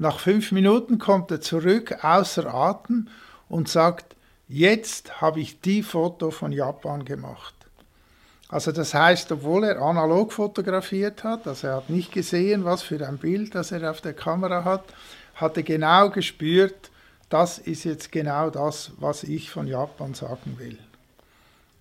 Nach 0.00 0.18
fünf 0.18 0.50
Minuten 0.50 0.98
kommt 0.98 1.30
er 1.30 1.42
zurück, 1.42 2.02
außer 2.02 2.54
Atem, 2.54 3.08
und 3.50 3.68
sagt, 3.68 4.16
jetzt 4.48 5.20
habe 5.20 5.40
ich 5.40 5.60
die 5.60 5.82
Foto 5.82 6.30
von 6.30 6.52
Japan 6.52 7.04
gemacht. 7.04 7.54
Also 8.48 8.72
das 8.72 8.94
heißt, 8.94 9.30
obwohl 9.30 9.64
er 9.64 9.78
analog 9.82 10.32
fotografiert 10.32 11.22
hat, 11.22 11.46
also 11.46 11.66
er 11.66 11.76
hat 11.76 11.90
nicht 11.90 12.12
gesehen, 12.12 12.64
was 12.64 12.80
für 12.80 13.06
ein 13.06 13.18
Bild 13.18 13.54
das 13.54 13.72
er 13.72 13.90
auf 13.90 14.00
der 14.00 14.14
Kamera 14.14 14.64
hat, 14.64 14.84
hat 15.34 15.58
er 15.58 15.64
genau 15.64 16.08
gespürt, 16.08 16.90
das 17.28 17.58
ist 17.58 17.84
jetzt 17.84 18.10
genau 18.10 18.48
das, 18.48 18.92
was 19.00 19.22
ich 19.22 19.50
von 19.50 19.66
Japan 19.66 20.14
sagen 20.14 20.56
will. 20.56 20.78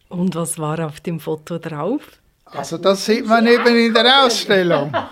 Und 0.09 0.35
was 0.35 0.59
war 0.59 0.85
auf 0.85 0.99
dem 0.99 1.21
Foto 1.21 1.57
drauf? 1.57 2.01
Also 2.43 2.77
das 2.77 3.05
sieht 3.05 3.25
man 3.25 3.47
eben 3.47 3.77
in 3.77 3.93
der 3.93 4.25
Ausstellung. 4.25 4.91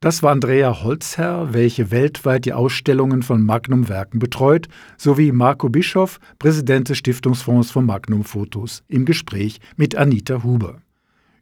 Das 0.00 0.22
war 0.22 0.30
Andrea 0.30 0.84
Holzherr, 0.84 1.52
welche 1.52 1.90
weltweit 1.90 2.44
die 2.44 2.52
Ausstellungen 2.52 3.24
von 3.24 3.42
Magnum 3.42 3.88
Werken 3.88 4.20
betreut, 4.20 4.68
sowie 4.96 5.32
Marco 5.32 5.68
Bischoff, 5.68 6.20
Präsident 6.38 6.88
des 6.88 6.98
Stiftungsfonds 6.98 7.72
von 7.72 7.84
Magnum 7.84 8.22
Fotos, 8.22 8.84
im 8.86 9.04
Gespräch 9.04 9.58
mit 9.76 9.96
Anita 9.96 10.44
Huber. 10.44 10.82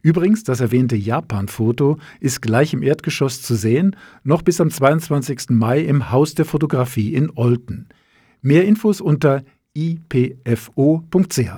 Übrigens, 0.01 0.43
das 0.43 0.59
erwähnte 0.59 0.95
Japan-Foto 0.95 1.97
ist 2.19 2.41
gleich 2.41 2.73
im 2.73 2.81
Erdgeschoss 2.81 3.43
zu 3.43 3.53
sehen, 3.53 3.95
noch 4.23 4.41
bis 4.41 4.59
am 4.59 4.71
22. 4.71 5.49
Mai 5.49 5.81
im 5.81 6.09
Haus 6.11 6.33
der 6.33 6.45
Fotografie 6.45 7.13
in 7.13 7.29
Olten. 7.35 7.89
Mehr 8.41 8.65
Infos 8.65 9.01
unter 9.01 9.43
ipfo.ch. 9.75 11.51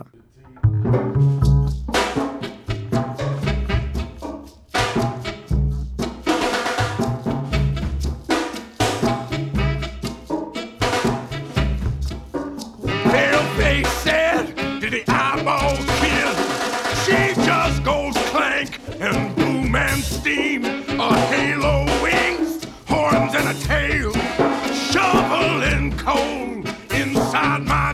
tail, 23.70 24.12
shoveling 24.92 25.96
coal 25.96 26.64
inside 26.90 27.62
my 27.66 27.94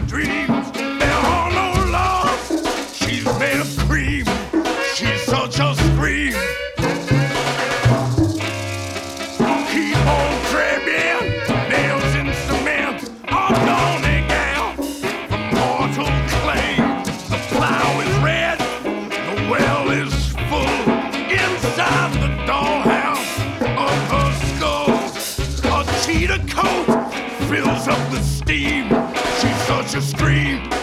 Three. 30.17 30.74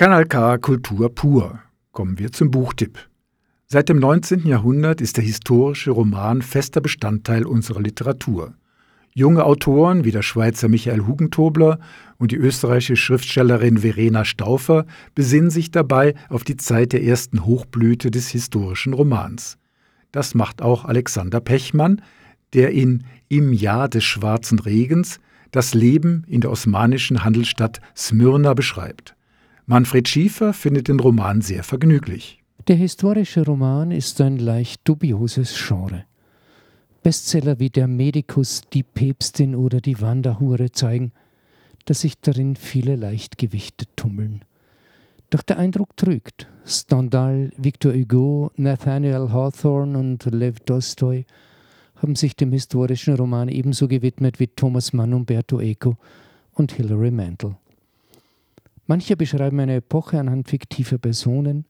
Kanal 0.00 0.24
K 0.24 0.56
Kultur 0.56 1.14
pur. 1.14 1.58
Kommen 1.92 2.18
wir 2.18 2.32
zum 2.32 2.50
Buchtipp. 2.50 2.98
Seit 3.66 3.90
dem 3.90 3.98
19. 3.98 4.46
Jahrhundert 4.46 5.02
ist 5.02 5.18
der 5.18 5.24
historische 5.24 5.90
Roman 5.90 6.40
fester 6.40 6.80
Bestandteil 6.80 7.44
unserer 7.44 7.82
Literatur. 7.82 8.54
Junge 9.12 9.44
Autoren 9.44 10.04
wie 10.04 10.10
der 10.10 10.22
Schweizer 10.22 10.68
Michael 10.68 11.06
Hugentobler 11.06 11.78
und 12.16 12.32
die 12.32 12.36
österreichische 12.36 12.96
Schriftstellerin 12.96 13.76
Verena 13.76 14.24
Stauffer 14.24 14.86
besinnen 15.14 15.50
sich 15.50 15.70
dabei 15.70 16.14
auf 16.30 16.44
die 16.44 16.56
Zeit 16.56 16.94
der 16.94 17.04
ersten 17.04 17.44
Hochblüte 17.44 18.10
des 18.10 18.30
historischen 18.30 18.94
Romans. 18.94 19.58
Das 20.12 20.34
macht 20.34 20.62
auch 20.62 20.86
Alexander 20.86 21.40
Pechmann, 21.42 22.00
der 22.54 22.70
in 22.70 23.04
Im 23.28 23.52
Jahr 23.52 23.90
des 23.90 24.04
schwarzen 24.04 24.60
Regens 24.60 25.20
das 25.50 25.74
Leben 25.74 26.24
in 26.26 26.40
der 26.40 26.50
osmanischen 26.50 27.22
Handelsstadt 27.22 27.82
Smyrna 27.94 28.54
beschreibt. 28.54 29.14
Manfred 29.66 30.08
Schiefer 30.08 30.52
findet 30.52 30.88
den 30.88 31.00
Roman 31.00 31.40
sehr 31.40 31.62
vergnüglich. 31.62 32.42
Der 32.68 32.76
historische 32.76 33.44
Roman 33.44 33.90
ist 33.90 34.20
ein 34.20 34.38
leicht 34.38 34.82
dubioses 34.84 35.54
Genre. 35.66 36.04
Bestseller 37.02 37.58
wie 37.58 37.70
der 37.70 37.88
Medikus, 37.88 38.62
die 38.72 38.82
Päpstin 38.82 39.54
oder 39.54 39.80
die 39.80 40.00
Wanderhure 40.00 40.70
zeigen, 40.70 41.12
dass 41.86 42.02
sich 42.02 42.20
darin 42.20 42.56
viele 42.56 42.96
Leichtgewichte 42.96 43.86
tummeln. 43.96 44.44
Doch 45.30 45.42
der 45.42 45.58
Eindruck 45.58 45.96
trügt. 45.96 46.48
Stendhal, 46.66 47.52
Victor 47.56 47.94
Hugo, 47.94 48.50
Nathaniel 48.56 49.32
Hawthorne 49.32 49.96
und 49.98 50.24
Lev 50.26 50.58
Tolstoi 50.66 51.24
haben 51.96 52.16
sich 52.16 52.34
dem 52.36 52.52
historischen 52.52 53.14
Roman 53.14 53.48
ebenso 53.48 53.88
gewidmet 53.88 54.40
wie 54.40 54.48
Thomas 54.48 54.92
Mann, 54.92 55.14
Umberto 55.14 55.60
Eco 55.60 55.96
und 56.52 56.72
Hilary 56.72 57.10
Mantel. 57.10 57.56
Manche 58.90 59.16
beschreiben 59.16 59.60
eine 59.60 59.76
Epoche 59.76 60.18
anhand 60.18 60.48
fiktiver 60.48 60.98
Personen, 60.98 61.64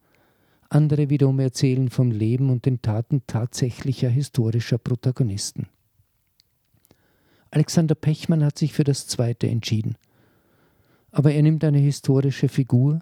andere 0.70 1.10
wiederum 1.10 1.38
erzählen 1.38 1.90
vom 1.90 2.10
Leben 2.10 2.48
und 2.48 2.64
den 2.64 2.80
Taten 2.80 3.24
tatsächlicher 3.26 4.08
historischer 4.08 4.78
Protagonisten. 4.78 5.66
Alexander 7.50 7.94
Pechmann 7.94 8.42
hat 8.42 8.56
sich 8.56 8.72
für 8.72 8.84
das 8.84 9.06
Zweite 9.06 9.50
entschieden. 9.50 9.96
Aber 11.10 11.30
er 11.30 11.42
nimmt 11.42 11.62
eine 11.62 11.76
historische 11.76 12.48
Figur, 12.48 13.00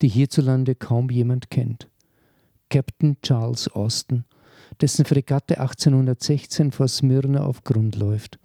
die 0.00 0.06
hierzulande 0.06 0.76
kaum 0.76 1.10
jemand 1.10 1.50
kennt. 1.50 1.88
Captain 2.68 3.16
Charles 3.20 3.66
Austin, 3.66 4.26
dessen 4.80 5.04
Fregatte 5.04 5.58
1816 5.58 6.70
vor 6.70 6.86
Smyrna 6.86 7.42
auf 7.42 7.64
Grund 7.64 7.96
läuft. 7.96 8.38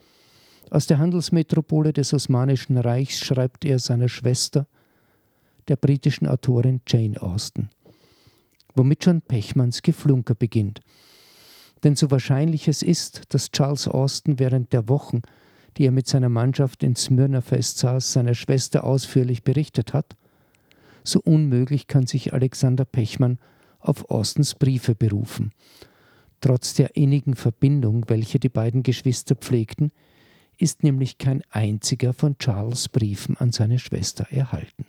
Aus 0.72 0.88
der 0.88 0.98
Handelsmetropole 0.98 1.94
des 1.94 2.12
Osmanischen 2.12 2.80
Reichs 2.80 3.20
schreibt 3.20 3.66
er 3.66 3.78
seiner 3.78 4.10
Schwester, 4.10 4.66
der 5.68 5.76
britischen 5.76 6.28
Autorin 6.28 6.82
Jane 6.88 7.22
Austen, 7.22 7.70
womit 8.76 9.04
schon 9.04 9.22
Pechmanns 9.22 9.82
Geflunker 9.82 10.36
beginnt. 10.36 10.82
Denn 11.84 11.96
so 11.96 12.12
wahrscheinlich 12.12 12.68
es 12.68 12.82
ist, 12.82 13.24
dass 13.30 13.52
Charles 13.52 13.88
Austen 13.88 14.40
während 14.40 14.74
der 14.74 14.90
Wochen, 14.90 15.22
die 15.78 15.86
er 15.86 15.92
mit 15.92 16.08
seiner 16.08 16.30
Mannschaft 16.30 16.84
in 16.84 16.96
Smyrna 16.96 17.42
festsaß, 17.42 18.14
seiner 18.14 18.34
Schwester 18.34 18.84
ausführlich 18.84 19.44
berichtet 19.44 19.94
hat, 19.94 20.16
so 21.04 21.20
unmöglich 21.22 21.88
kann 21.88 22.08
sich 22.08 22.34
Alexander 22.34 22.86
Pechmann 22.86 23.38
auf 23.80 24.10
Austens 24.10 24.56
Briefe 24.56 24.96
berufen. 24.96 25.52
Trotz 26.42 26.74
der 26.74 26.96
innigen 26.96 27.36
Verbindung, 27.36 28.06
welche 28.08 28.40
die 28.40 28.50
beiden 28.50 28.84
Geschwister 28.84 29.36
pflegten, 29.36 29.92
ist 30.58 30.84
nämlich 30.84 31.18
kein 31.18 31.44
einziger 31.50 32.14
von 32.14 32.38
Charles 32.38 32.90
Briefen 32.90 33.38
an 33.38 33.52
seine 33.52 33.80
Schwester 33.80 34.28
erhalten. 34.32 34.86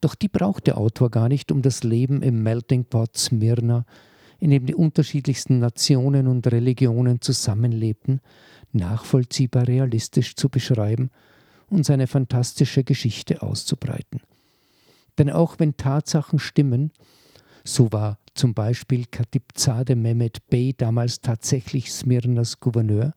Doch 0.00 0.14
die 0.14 0.28
braucht 0.28 0.66
der 0.66 0.78
Autor 0.78 1.10
gar 1.10 1.28
nicht, 1.28 1.52
um 1.52 1.62
das 1.62 1.82
Leben 1.82 2.22
im 2.22 2.42
Melting 2.42 2.84
Pot 2.84 3.16
Smyrna, 3.16 3.84
in 4.38 4.50
dem 4.50 4.64
die 4.66 4.74
unterschiedlichsten 4.74 5.58
Nationen 5.58 6.26
und 6.26 6.46
Religionen 6.46 7.20
zusammenlebten, 7.20 8.20
nachvollziehbar 8.72 9.68
realistisch 9.68 10.36
zu 10.36 10.48
beschreiben 10.48 11.10
und 11.68 11.84
seine 11.84 12.06
fantastische 12.06 12.82
Geschichte 12.84 13.42
auszubreiten. 13.42 14.20
Denn 15.18 15.30
auch 15.30 15.58
wenn 15.58 15.76
Tatsachen 15.76 16.38
stimmen, 16.38 16.92
so 17.64 17.92
war 17.92 18.18
zum 18.34 18.54
Beispiel 18.54 19.04
Khatibzade 19.10 19.96
Mehmet 19.96 20.48
Bey 20.48 20.74
damals 20.74 21.20
tatsächlich 21.20 21.92
Smyrnas 21.92 22.60
Gouverneur, 22.60 23.12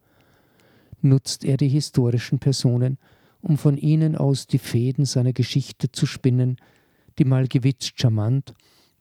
nutzt 1.01 1.45
er 1.45 1.57
die 1.57 1.69
historischen 1.69 2.39
Personen, 2.39 2.97
um 3.43 3.57
von 3.57 3.77
ihnen 3.77 4.15
aus 4.15 4.47
die 4.47 4.57
Fäden 4.57 5.05
seiner 5.05 5.33
Geschichte 5.33 5.91
zu 5.91 6.05
spinnen, 6.05 6.57
die 7.19 7.25
mal 7.25 7.47
gewitzt 7.47 7.99
charmant, 7.99 8.53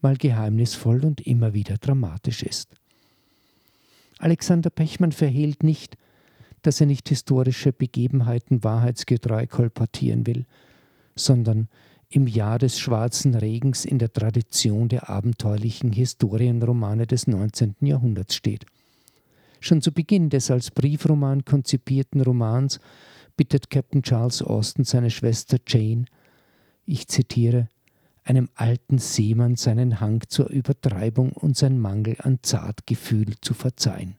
mal 0.02 0.16
geheimnisvoll 0.16 1.04
und 1.04 1.20
immer 1.20 1.54
wieder 1.54 1.78
dramatisch 1.78 2.42
ist. 2.42 2.68
Alexander 4.18 4.68
Pechmann 4.68 5.12
verhehlt 5.12 5.62
nicht, 5.62 5.96
dass 6.62 6.80
er 6.80 6.86
nicht 6.86 7.08
historische 7.08 7.72
Begebenheiten 7.72 8.62
wahrheitsgetreu 8.62 9.46
kolportieren 9.46 10.26
will, 10.26 10.44
sondern 11.14 11.68
im 12.10 12.26
Jahr 12.26 12.58
des 12.58 12.78
schwarzen 12.78 13.34
Regens 13.34 13.84
in 13.84 13.98
der 13.98 14.12
Tradition 14.12 14.88
der 14.88 15.08
abenteuerlichen 15.08 15.92
Historienromane 15.92 17.06
des 17.06 17.26
19. 17.26 17.76
Jahrhunderts 17.80 18.34
steht. 18.34 18.66
Schon 19.60 19.80
zu 19.82 19.92
Beginn 19.92 20.30
des 20.30 20.50
als 20.50 20.72
Briefroman 20.72 21.44
konzipierten 21.44 22.20
Romans 22.20 22.80
bittet 23.36 23.70
Captain 23.70 24.02
Charles 24.02 24.42
Austin 24.42 24.84
seine 24.84 25.10
Schwester 25.10 25.58
Jane, 25.66 26.04
ich 26.84 27.08
zitiere, 27.08 27.68
einem 28.24 28.48
alten 28.54 28.98
Seemann 28.98 29.56
seinen 29.56 30.00
Hang 30.00 30.22
zur 30.28 30.48
Übertreibung 30.48 31.32
und 31.32 31.56
sein 31.56 31.78
Mangel 31.78 32.16
an 32.20 32.38
Zartgefühl 32.42 33.34
zu 33.40 33.54
verzeihen. 33.54 34.16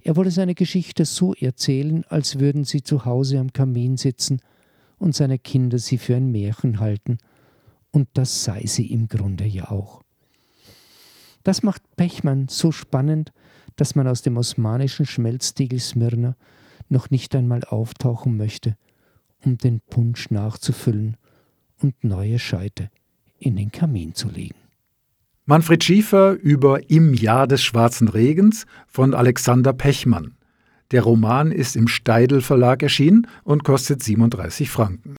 Er 0.00 0.16
wolle 0.16 0.30
seine 0.30 0.54
Geschichte 0.54 1.04
so 1.04 1.34
erzählen, 1.34 2.04
als 2.08 2.38
würden 2.38 2.64
sie 2.64 2.82
zu 2.82 3.04
Hause 3.04 3.38
am 3.38 3.52
Kamin 3.52 3.96
sitzen 3.96 4.40
und 4.98 5.14
seine 5.14 5.38
Kinder 5.38 5.78
sie 5.78 5.98
für 5.98 6.16
ein 6.16 6.30
Märchen 6.30 6.80
halten, 6.80 7.18
und 7.90 8.08
das 8.14 8.44
sei 8.44 8.64
sie 8.66 8.86
im 8.86 9.08
Grunde 9.08 9.44
ja 9.44 9.70
auch. 9.70 10.02
Das 11.42 11.62
macht 11.62 11.82
Pechmann 11.96 12.48
so 12.48 12.72
spannend, 12.72 13.32
dass 13.76 13.94
man 13.94 14.06
aus 14.06 14.22
dem 14.22 14.36
osmanischen 14.36 15.06
Schmelztiegel 15.06 15.78
Smyrna 15.80 16.36
noch 16.90 17.10
nicht 17.10 17.34
einmal 17.34 17.64
auftauchen 17.64 18.36
möchte, 18.36 18.76
um 19.44 19.58
den 19.58 19.80
Punsch 19.80 20.30
nachzufüllen 20.30 21.16
und 21.80 22.02
neue 22.02 22.38
Scheite 22.38 22.90
in 23.38 23.56
den 23.56 23.70
Kamin 23.70 24.14
zu 24.14 24.28
legen. 24.28 24.56
Manfred 25.44 25.82
Schiefer 25.82 26.32
über 26.32 26.90
Im 26.90 27.14
Jahr 27.14 27.46
des 27.46 27.62
schwarzen 27.62 28.08
Regens 28.08 28.66
von 28.86 29.14
Alexander 29.14 29.72
Pechmann. 29.72 30.36
Der 30.90 31.02
Roman 31.02 31.52
ist 31.52 31.76
im 31.76 31.88
Steidel 31.88 32.40
Verlag 32.40 32.82
erschienen 32.82 33.26
und 33.44 33.64
kostet 33.64 34.02
37 34.02 34.70
Franken. 34.70 35.17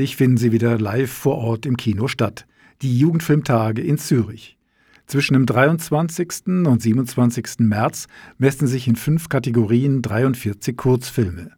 Endlich 0.00 0.16
finden 0.16 0.38
sie 0.38 0.50
wieder 0.50 0.78
live 0.78 1.12
vor 1.12 1.36
Ort 1.36 1.66
im 1.66 1.76
Kino 1.76 2.08
statt. 2.08 2.46
Die 2.80 2.98
Jugendfilmtage 2.98 3.82
in 3.82 3.98
Zürich. 3.98 4.56
Zwischen 5.04 5.34
dem 5.34 5.44
23. 5.44 6.46
und 6.66 6.80
27. 6.80 7.58
März 7.58 8.06
messen 8.38 8.66
sich 8.66 8.88
in 8.88 8.96
fünf 8.96 9.28
Kategorien 9.28 10.00
43 10.00 10.74
Kurzfilme. 10.74 11.50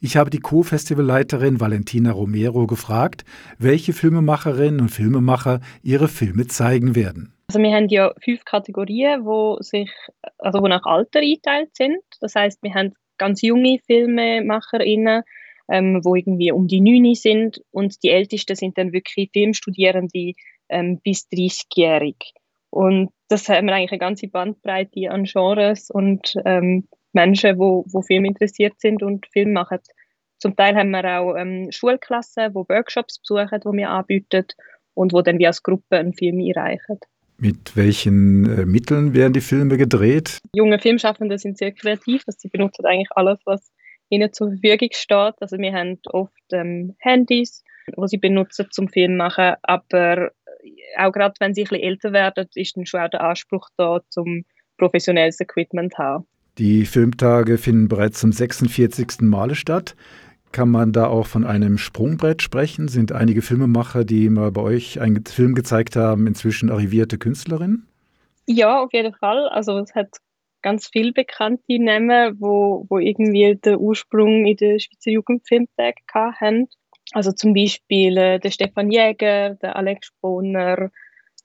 Ich 0.00 0.16
habe 0.16 0.30
die 0.30 0.40
Co-Festivalleiterin 0.40 1.60
Valentina 1.60 2.10
Romero 2.10 2.66
gefragt, 2.66 3.24
welche 3.58 3.92
Filmemacherinnen 3.92 4.80
und 4.80 4.88
Filmemacher 4.88 5.60
ihre 5.84 6.08
Filme 6.08 6.48
zeigen 6.48 6.96
werden. 6.96 7.32
Also 7.46 7.60
wir 7.60 7.72
haben 7.72 7.88
ja 7.90 8.12
fünf 8.24 8.44
Kategorien, 8.44 9.24
wo 9.24 9.58
sich 9.60 9.92
also 10.38 10.60
wo 10.60 10.66
nach 10.66 10.82
Alter 10.82 11.20
eingeteilt 11.20 11.76
sind. 11.76 12.02
Das 12.20 12.34
heißt, 12.34 12.60
wir 12.64 12.74
haben 12.74 12.94
ganz 13.18 13.40
junge 13.42 13.78
FilmemacherInnen, 13.86 15.22
ähm, 15.70 16.00
wo 16.04 16.14
irgendwie 16.14 16.52
um 16.52 16.66
die 16.66 16.80
neun 16.80 17.14
sind 17.14 17.62
und 17.70 18.02
die 18.02 18.10
ältesten 18.10 18.56
sind 18.56 18.78
dann 18.78 18.92
wirklich 18.92 19.30
Filmstudierende 19.32 20.32
ähm, 20.68 21.00
bis 21.02 21.28
30-jährig. 21.32 22.16
Und 22.70 23.10
das 23.28 23.48
haben 23.48 23.66
wir 23.66 23.74
eigentlich 23.74 23.92
eine 23.92 24.00
ganze 24.00 24.28
Bandbreite 24.28 25.10
an 25.10 25.24
Genres 25.24 25.90
und 25.90 26.34
ähm, 26.44 26.88
Menschen, 27.12 27.58
wo, 27.58 27.84
wo 27.88 28.02
Film 28.02 28.24
interessiert 28.24 28.80
sind 28.80 29.02
und 29.02 29.26
Film 29.32 29.52
machen. 29.52 29.78
Zum 30.38 30.56
Teil 30.56 30.74
haben 30.76 30.90
wir 30.90 31.20
auch 31.20 31.36
ähm, 31.36 31.68
Schulklassen, 31.70 32.50
die 32.50 32.54
Workshops 32.54 33.20
besuchen, 33.20 33.60
die 33.60 33.76
wir 33.78 33.90
anbieten 33.90 34.46
und 34.94 35.12
wo 35.12 35.22
dann 35.22 35.38
wie 35.38 35.46
als 35.46 35.62
Gruppe 35.62 35.96
einen 35.96 36.14
Film 36.14 36.38
einreichen. 36.38 36.98
Mit 37.38 37.76
welchen 37.76 38.46
äh, 38.58 38.66
Mitteln 38.66 39.14
werden 39.14 39.32
die 39.32 39.40
Filme 39.40 39.76
gedreht? 39.76 40.38
Junge 40.54 40.78
Filmschaffende 40.78 41.38
sind 41.38 41.58
sehr 41.58 41.72
kreativ, 41.72 42.22
also 42.26 42.36
sie 42.38 42.48
benutzen 42.48 42.84
eigentlich 42.86 43.10
alles, 43.14 43.38
was 43.44 43.72
ihnen 44.14 44.32
zur 44.32 44.50
Verfügung 44.50 44.88
steht. 44.92 45.34
Also 45.40 45.58
wir 45.58 45.72
haben 45.72 45.98
oft 46.06 46.52
ähm, 46.52 46.94
Handys, 46.98 47.64
die 47.86 48.08
sie 48.08 48.18
benutzen 48.18 48.68
zum 48.70 48.88
Film 48.88 49.16
machen, 49.16 49.54
aber 49.62 50.30
auch 50.98 51.12
gerade 51.12 51.34
wenn 51.40 51.54
sie 51.54 51.62
ein 51.62 51.68
bisschen 51.68 51.82
älter 51.82 52.12
werden, 52.12 52.46
ist 52.54 52.76
dann 52.76 52.86
schon 52.86 53.00
auch 53.00 53.10
der 53.10 53.22
Anspruch 53.22 53.68
da, 53.76 54.00
zum 54.08 54.44
professionelles 54.78 55.40
Equipment 55.40 55.92
zu 55.92 55.98
haben. 55.98 56.26
Die 56.58 56.86
Filmtage 56.86 57.58
finden 57.58 57.88
bereits 57.88 58.20
zum 58.20 58.32
46. 58.32 59.22
Male 59.22 59.54
statt. 59.54 59.96
Kann 60.52 60.68
man 60.68 60.92
da 60.92 61.08
auch 61.08 61.26
von 61.26 61.44
einem 61.44 61.78
Sprungbrett 61.78 62.40
sprechen? 62.40 62.86
Sind 62.86 63.10
einige 63.10 63.42
Filmemacher, 63.42 64.04
die 64.04 64.28
mal 64.30 64.52
bei 64.52 64.60
euch 64.62 65.00
einen 65.00 65.24
Film 65.26 65.56
gezeigt 65.56 65.96
haben, 65.96 66.28
inzwischen 66.28 66.70
arrivierte 66.70 67.18
Künstlerinnen? 67.18 67.88
Ja, 68.46 68.80
auf 68.84 68.92
jeden 68.92 69.14
Fall. 69.14 69.48
Also 69.48 69.78
es 69.78 69.94
hat 69.96 70.10
ganz 70.64 70.88
viele 70.90 71.12
bekannte 71.12 71.78
Namen, 71.78 72.40
wo, 72.40 72.86
wo 72.88 72.98
irgendwie 72.98 73.54
den 73.54 73.76
Ursprung 73.76 74.46
in 74.46 74.56
der 74.56 74.78
Schweizer 74.78 75.10
Jugendfilmtag 75.10 75.96
haben. 76.14 76.68
Also 77.12 77.32
zum 77.32 77.52
Beispiel 77.52 78.16
äh, 78.16 78.40
der 78.40 78.50
Stefan 78.50 78.90
Jäger, 78.90 79.56
der 79.56 79.76
Alex 79.76 80.06
Sponer, 80.06 80.90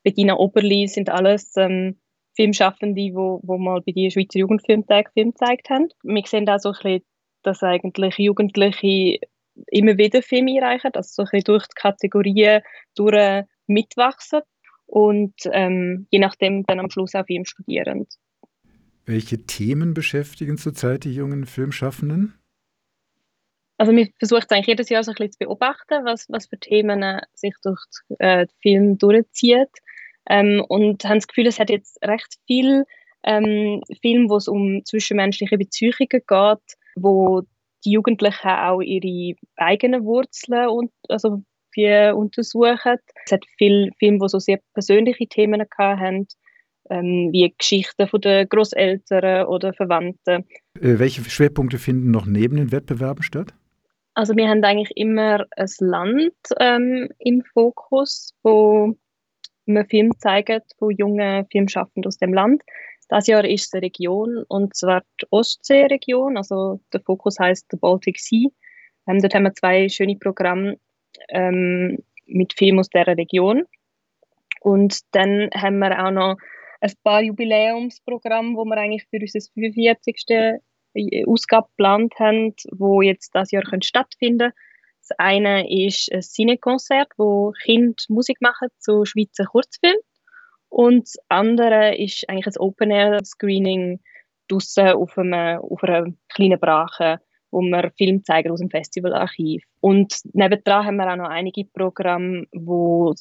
Bettina 0.03 0.38
Oberli 0.38 0.88
sind 0.88 1.10
alles 1.10 1.51
ähm, 1.58 1.99
Filmschaffende, 2.38 2.95
die 2.95 3.13
wo, 3.13 3.41
wo 3.43 3.58
mal 3.58 3.82
bei 3.86 3.91
der 3.91 4.10
Schweizer 4.10 4.39
Jugendfilmtag 4.39 5.12
Film 5.13 5.32
gezeigt 5.32 5.69
haben. 5.69 5.89
Wir 6.01 6.23
sehen 6.25 6.47
auch 6.47 6.60
so 6.60 6.69
ein 6.69 6.73
bisschen, 6.82 7.03
dass 7.43 7.62
eigentlich 7.62 8.17
Jugendliche 8.17 9.19
immer 9.67 9.97
wieder 9.97 10.21
Filme 10.21 10.63
einreichen, 10.63 10.91
also 10.93 11.10
so 11.12 11.23
ein 11.23 11.25
bisschen 11.25 11.43
durch 11.43 11.67
die 11.67 11.75
Kategorien 11.75 12.62
durch 12.95 13.43
mitwachsen 13.67 14.39
und 14.86 15.36
ähm, 15.51 16.08
je 16.10 16.19
nachdem 16.19 16.63
dann 16.63 16.79
am 16.79 16.89
Schluss 16.89 17.15
auch 17.15 17.25
Film 17.25 17.43
studieren. 17.43 18.08
Welche 19.05 19.45
Themen 19.45 19.93
beschäftigen 19.93 20.57
zurzeit 20.57 21.03
die 21.03 21.13
jungen 21.13 21.45
Filmschaffenden? 21.45 22.35
Also 23.77 23.93
wir 23.93 24.09
versuchen 24.17 24.45
eigentlich 24.49 24.67
jedes 24.67 24.89
Jahr 24.89 25.03
so 25.03 25.12
ein 25.12 25.15
bisschen 25.15 25.31
zu 25.31 25.39
beobachten, 25.39 26.03
was, 26.03 26.27
was 26.29 26.47
für 26.47 26.59
Themen 26.59 27.01
äh, 27.01 27.21
sich 27.33 27.53
durch 27.63 27.79
äh, 28.19 28.45
den 28.45 28.55
Film 28.62 28.97
durchzieht. 28.97 29.69
Ähm, 30.29 30.63
und 30.67 31.05
haben 31.05 31.17
das 31.17 31.27
Gefühl, 31.27 31.47
es 31.47 31.59
hat 31.59 31.69
jetzt 31.69 31.97
recht 32.03 32.35
viel 32.45 32.83
ähm, 33.23 33.81
Film, 34.01 34.29
wo 34.29 34.35
es 34.35 34.47
um 34.47 34.83
zwischenmenschliche 34.83 35.57
Beziehungen 35.57 36.07
geht, 36.09 36.77
wo 36.95 37.43
die 37.85 37.91
Jugendlichen 37.91 38.49
auch 38.49 38.81
ihre 38.81 39.38
eigenen 39.55 40.03
Wurzeln 40.03 40.67
und, 40.67 40.91
also 41.07 41.41
untersuchen. 42.13 42.97
Es 43.25 43.31
hat 43.31 43.45
viele 43.57 43.91
Filme, 43.99 44.19
die 44.19 44.27
so 44.27 44.39
sehr 44.39 44.59
persönliche 44.73 45.27
Themen 45.27 45.63
hatten, 45.77 46.27
ähm, 46.89 47.30
wie 47.32 47.54
Geschichten 47.58 48.08
von 48.08 48.21
den 48.21 48.47
Großeltern 48.49 49.45
oder 49.47 49.73
Verwandten. 49.73 50.45
Äh, 50.80 50.99
welche 50.99 51.23
Schwerpunkte 51.23 51.78
finden 51.78 52.12
noch 52.12 52.25
neben 52.25 52.58
den 52.58 52.71
Wettbewerben 52.71 53.23
statt? 53.23 53.54
Also 54.15 54.36
wir 54.36 54.49
haben 54.49 54.63
eigentlich 54.63 54.91
immer 54.95 55.45
ein 55.56 55.69
Land 55.80 56.34
ähm, 56.60 57.10
im 57.19 57.43
Fokus, 57.54 58.34
wo 58.43 58.95
wir 59.65 59.86
Filme 59.86 60.17
zeigen 60.17 60.62
von 60.78 60.91
jungen 60.91 61.45
Filmschaffenden 61.52 62.08
aus 62.08 62.17
dem 62.17 62.34
Land. 62.34 62.63
Das 63.08 63.28
Jahr 63.28 63.45
ist 63.45 63.67
es 63.67 63.73
eine 63.73 63.84
Region, 63.84 64.43
und 64.47 64.75
zwar 64.75 65.02
die 65.21 65.25
Ostseeregion, 65.32 66.38
also 66.38 66.80
der 66.93 67.02
Fokus 67.02 67.39
heißt 67.39 67.71
der 67.71 67.78
Baltic 67.78 68.19
Sea. 68.19 68.49
Ähm, 69.08 69.19
dort 69.19 69.34
haben 69.34 69.43
wir 69.43 69.54
zwei 69.54 69.89
schöne 69.89 70.15
Programme 70.15 70.78
ähm, 71.30 71.99
mit 72.25 72.54
Filmen 72.54 72.80
aus 72.80 72.89
dieser 72.89 73.08
Region. 73.08 73.63
Und 74.62 74.99
dann 75.12 75.49
haben 75.56 75.80
wir 75.80 76.06
auch 76.06 76.12
noch 76.12 76.38
ein 76.81 76.93
paar 77.03 77.21
Jubiläumsprogramme, 77.21 78.55
wo 78.55 78.65
wir 78.65 78.77
eigentlich 78.77 79.05
für 79.09 79.19
unser 79.19 79.39
45. 79.53 80.59
Ausgabe 81.27 81.67
geplant 81.67 82.13
haben, 82.19 82.55
wo 82.71 83.01
jetzt 83.01 83.35
das 83.35 83.51
Jahr 83.51 83.63
stattfinden 83.81 84.37
können. 84.39 84.53
Das 85.07 85.17
eine 85.17 85.85
ist 85.85 86.11
ein 86.11 86.21
Cinekonzert, 86.21 87.11
wo 87.17 87.51
Kinder 87.63 87.95
Musik 88.09 88.41
machen 88.41 88.69
zu 88.79 89.05
Schweizer 89.05 89.45
Kurzfilmen. 89.45 89.99
Und 90.69 91.03
das 91.03 91.17
andere 91.29 91.95
ist 91.97 92.27
eigentlich 92.29 92.47
ein 92.47 92.61
Open-Air-Screening 92.61 94.01
draussen 94.47 94.89
auf, 94.89 95.17
auf 95.17 95.83
einer 95.83 96.05
kleinen 96.29 96.59
Brache, 96.59 97.19
wo 97.51 97.62
wir 97.62 97.91
Film 97.97 98.23
zeigen 98.23 98.51
aus 98.51 98.59
dem 98.59 98.69
Festivalarchiv. 98.69 99.63
Und 99.81 100.19
nebendran 100.33 100.85
haben 100.85 100.97
wir 100.97 101.12
auch 101.12 101.17
noch 101.17 101.29
einige 101.29 101.65
Programme, 101.65 102.45
wo 102.53 103.13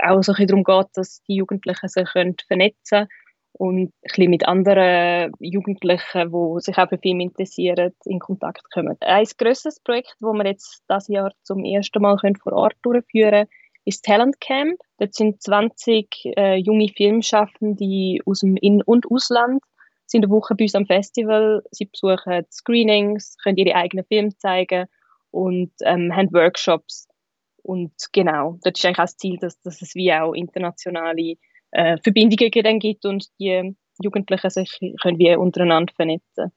auch 0.00 0.22
so 0.22 0.32
ein 0.32 0.46
darum 0.46 0.64
geht, 0.64 0.86
dass 0.94 1.22
die 1.24 1.36
Jugendlichen 1.36 1.88
sich 1.88 2.08
vernetzen 2.10 2.36
können 2.48 3.08
und 3.54 3.78
ein 3.78 3.92
bisschen 4.02 4.30
mit 4.30 4.46
anderen 4.46 5.32
Jugendlichen, 5.38 6.32
die 6.32 6.60
sich 6.60 6.76
auch 6.78 6.88
für 6.88 6.98
Film 6.98 7.20
interessieren, 7.20 7.92
in 8.04 8.18
Kontakt 8.18 8.62
kommen. 8.72 8.96
Ein 9.00 9.26
grösseres 9.38 9.80
Projekt, 9.80 10.16
das 10.20 10.32
wir 10.32 10.46
jetzt 10.46 10.82
dieses 10.90 11.08
Jahr 11.08 11.32
zum 11.42 11.64
ersten 11.64 12.02
Mal 12.02 12.16
vor 12.42 12.52
Ort 12.54 12.76
durchführen 12.82 13.30
können, 13.30 13.48
ist 13.84 14.04
Talent 14.04 14.40
Camp. 14.40 14.80
Dort 14.98 15.14
sind 15.14 15.42
20 15.42 16.08
äh, 16.36 16.56
junge 16.56 16.88
Filmschaffende 16.88 18.18
aus 18.26 18.40
dem 18.40 18.56
In- 18.56 18.82
und 18.82 19.10
Ausland 19.10 19.62
sind 20.12 20.24
eine 20.24 20.32
Woche 20.32 20.54
bei 20.54 20.64
uns 20.64 20.74
am 20.74 20.86
Festival. 20.86 21.62
Sie 21.70 21.86
besuchen 21.86 22.44
Screenings, 22.50 23.36
können 23.42 23.56
ihre 23.56 23.74
eigenen 23.74 24.04
Filme 24.04 24.36
zeigen 24.36 24.86
und 25.30 25.72
ähm, 25.82 26.14
haben 26.14 26.32
Workshops. 26.32 27.08
Und 27.62 27.92
genau, 28.12 28.58
das 28.62 28.74
ist 28.76 28.84
eigentlich 28.84 28.98
auch 28.98 29.04
das 29.04 29.16
Ziel, 29.16 29.38
dass, 29.38 29.60
dass 29.62 29.82
es 29.82 29.94
wie 29.94 30.12
auch 30.12 30.34
internationale 30.34 31.36
äh, 31.72 31.96
Verbindungen 32.02 32.50
dann 32.62 32.78
gibt 32.78 33.04
und 33.04 33.26
die 33.40 33.74
Jugendlichen 34.00 34.50
sich 34.50 34.78
können 35.00 35.18
wie 35.18 35.34
untereinander 35.34 35.92
vernetzen. 35.94 36.52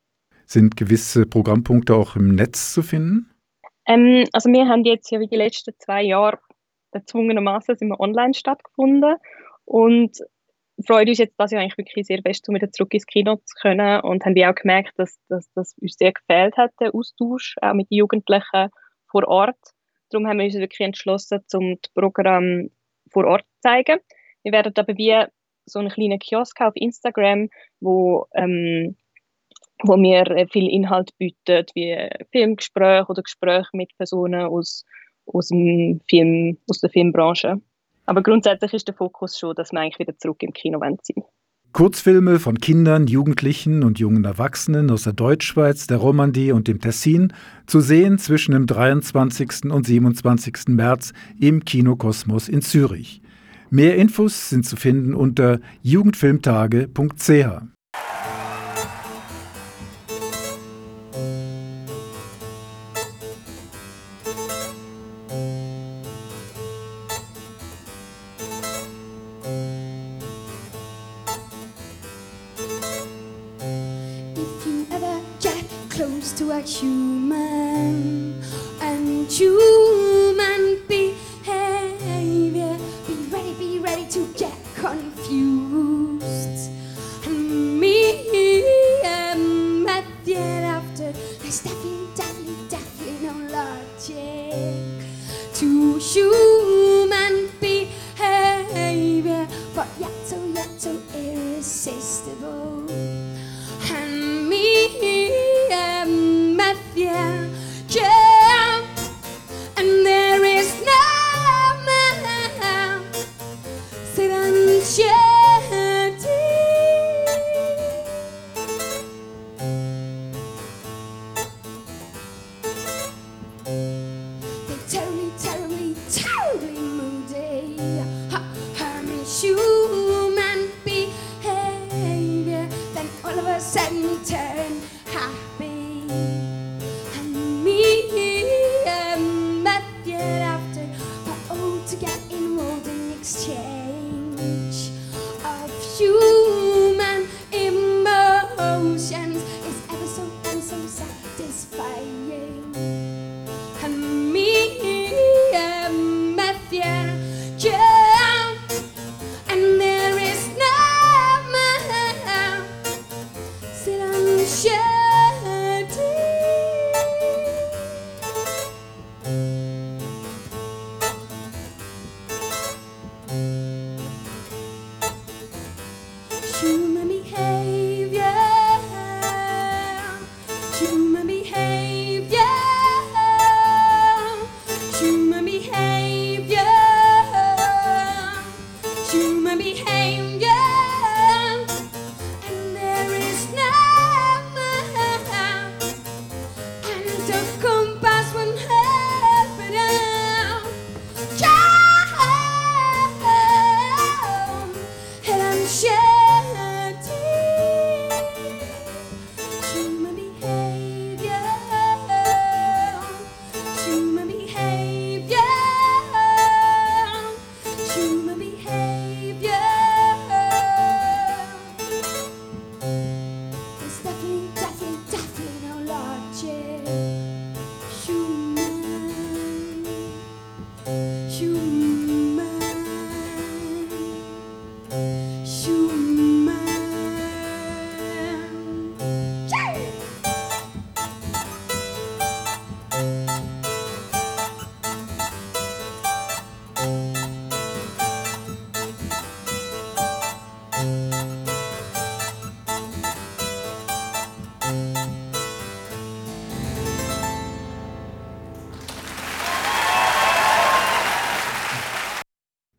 Sind 0.46 0.78
gewisse 0.78 1.26
Programmpunkte 1.26 1.96
auch 1.96 2.15
im 2.15 2.36
Netz 2.36 2.74
zu 2.74 2.84
finden? 2.84 3.32
Ähm, 3.88 4.26
also 4.34 4.50
wir 4.50 4.68
haben 4.68 4.84
jetzt 4.84 5.12
ja 5.12 5.20
wie 5.20 5.28
die 5.28 5.36
letzten 5.36 5.74
zwei 5.80 6.04
Jahre 6.04 6.39
erzwungenermaßen 6.91 7.78
sind 7.78 7.89
wir 7.89 8.00
online 8.00 8.34
stattgefunden 8.34 9.15
und 9.65 10.18
freuen 10.84 11.08
uns 11.08 11.18
jetzt 11.18 11.36
das 11.38 11.52
ja 11.52 11.60
eigentlich 11.60 11.78
wirklich 11.78 12.06
sehr 12.06 12.22
fest, 12.22 12.48
um 12.50 12.56
wieder 12.56 12.72
zurück 12.72 12.94
ins 12.94 13.06
Kino 13.06 13.38
zu 13.38 13.56
können 13.62 14.02
und 14.02 14.26
haben 14.26 14.36
wir 14.36 14.50
auch 14.50 14.56
gemerkt, 14.56 14.94
dass, 14.98 15.18
dass 15.30 15.50
das 15.54 15.76
uns 15.80 15.96
sehr 15.96 16.12
gefällt 16.12 16.58
hat, 16.58 16.72
der 16.80 16.94
Austausch, 16.94 17.56
auch 17.62 17.74
mit 17.74 17.90
den 17.92 17.98
Jugendlichen 17.98 18.70
vor 19.10 19.28
Ort. 19.28 19.58
Darum 20.10 20.28
haben 20.28 20.38
wir 20.38 20.46
uns 20.46 20.56
wirklich 20.56 20.82
entschlossen, 20.82 21.42
um 21.54 21.78
das 21.82 21.92
Programm 21.94 22.69
vor 23.10 23.26
Ort 23.26 23.44
zu 23.44 23.62
zeigen. 23.62 24.00
Wir 24.44 24.52
werden 24.52 24.73
aber 24.76 24.98
wie 24.98 25.26
so 25.65 25.80
einen 25.80 25.90
kleinen 25.90 26.19
Kiosk 26.19 26.62
auf 26.62 26.73
Instagram, 26.76 27.50
wo, 27.80 28.28
ähm, 28.36 28.96
wo 29.84 29.96
wir 29.98 30.48
viel 30.52 30.69
Inhalt 30.69 31.17
bieten, 31.17 31.65
wie 31.73 32.10
Filmgespräche 32.32 33.08
oder 33.08 33.23
Gespräche 33.23 33.69
mit 33.73 33.96
Personen 33.98 34.46
aus, 34.46 34.86
aus, 35.26 35.48
dem 35.48 36.02
Film, 36.08 36.60
aus 36.69 36.80
der 36.82 36.90
Filmbranche. 36.90 37.62
Aber 38.06 38.21
grundsätzlich 38.23 38.73
ist 38.73 38.87
der 38.87 38.95
Fokus 38.95 39.37
schon, 39.37 39.56
dass 39.56 39.71
wir 39.71 39.79
eigentlich 39.79 39.99
wieder 39.99 40.17
zurück 40.17 40.41
im 40.43 40.53
Kino 40.53 40.79
sind. 41.01 41.25
Kurzfilme 41.75 42.39
von 42.39 42.60
Kindern, 42.60 43.06
Jugendlichen 43.06 43.83
und 43.83 43.99
jungen 43.99 44.23
Erwachsenen 44.23 44.89
aus 44.89 45.03
der 45.03 45.12
Deutschschweiz, 45.12 45.87
der 45.87 45.97
Romandie 45.97 46.53
und 46.53 46.69
dem 46.69 46.79
Tessin 46.79 47.33
zu 47.67 47.81
sehen 47.81 48.17
zwischen 48.17 48.53
dem 48.53 48.65
23. 48.65 49.65
und 49.65 49.85
27. 49.85 50.69
März 50.69 51.12
im 51.37 51.65
Kinokosmos 51.65 52.47
in 52.47 52.62
Zürich. 52.62 53.21
Mehr 53.69 53.97
Infos 53.97 54.49
sind 54.49 54.65
zu 54.65 54.77
finden 54.77 55.13
unter 55.13 55.60
jugendfilmtage.ch. 55.81 57.65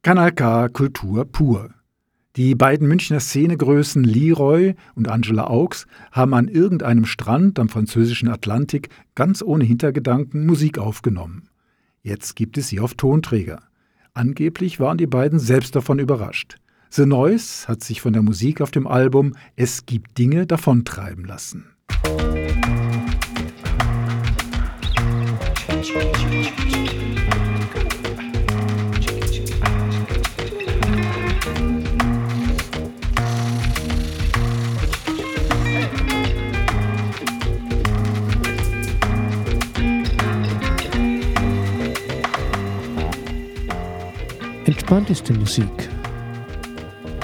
Kanal 0.06 0.30
K 0.30 0.68
Kultur 0.68 1.24
pur. 1.24 1.70
Die 2.36 2.54
beiden 2.54 2.86
Münchner 2.86 3.18
Szenegrößen 3.18 4.04
Leroy 4.04 4.76
und 4.94 5.08
Angela 5.08 5.48
Augs 5.48 5.88
haben 6.12 6.32
an 6.32 6.46
irgendeinem 6.46 7.06
Strand 7.06 7.58
am 7.58 7.68
französischen 7.68 8.28
Atlantik 8.28 8.90
ganz 9.16 9.42
ohne 9.42 9.64
Hintergedanken 9.64 10.46
Musik 10.46 10.78
aufgenommen. 10.78 11.48
Jetzt 12.02 12.36
gibt 12.36 12.56
es 12.56 12.68
sie 12.68 12.78
auf 12.78 12.94
Tonträger. 12.94 13.64
Angeblich 14.14 14.78
waren 14.78 14.96
die 14.96 15.08
beiden 15.08 15.40
selbst 15.40 15.74
davon 15.74 15.98
überrascht. 15.98 16.54
The 16.88 17.04
Noise 17.04 17.66
hat 17.66 17.82
sich 17.82 18.00
von 18.00 18.12
der 18.12 18.22
Musik 18.22 18.60
auf 18.60 18.70
dem 18.70 18.86
Album 18.86 19.34
Es 19.56 19.86
gibt 19.86 20.18
Dinge 20.18 20.46
davontreiben 20.46 21.24
lassen. 21.24 21.64
Entspannt 25.66 26.65
ist 45.08 45.28
die 45.28 45.32
Musik. 45.32 45.88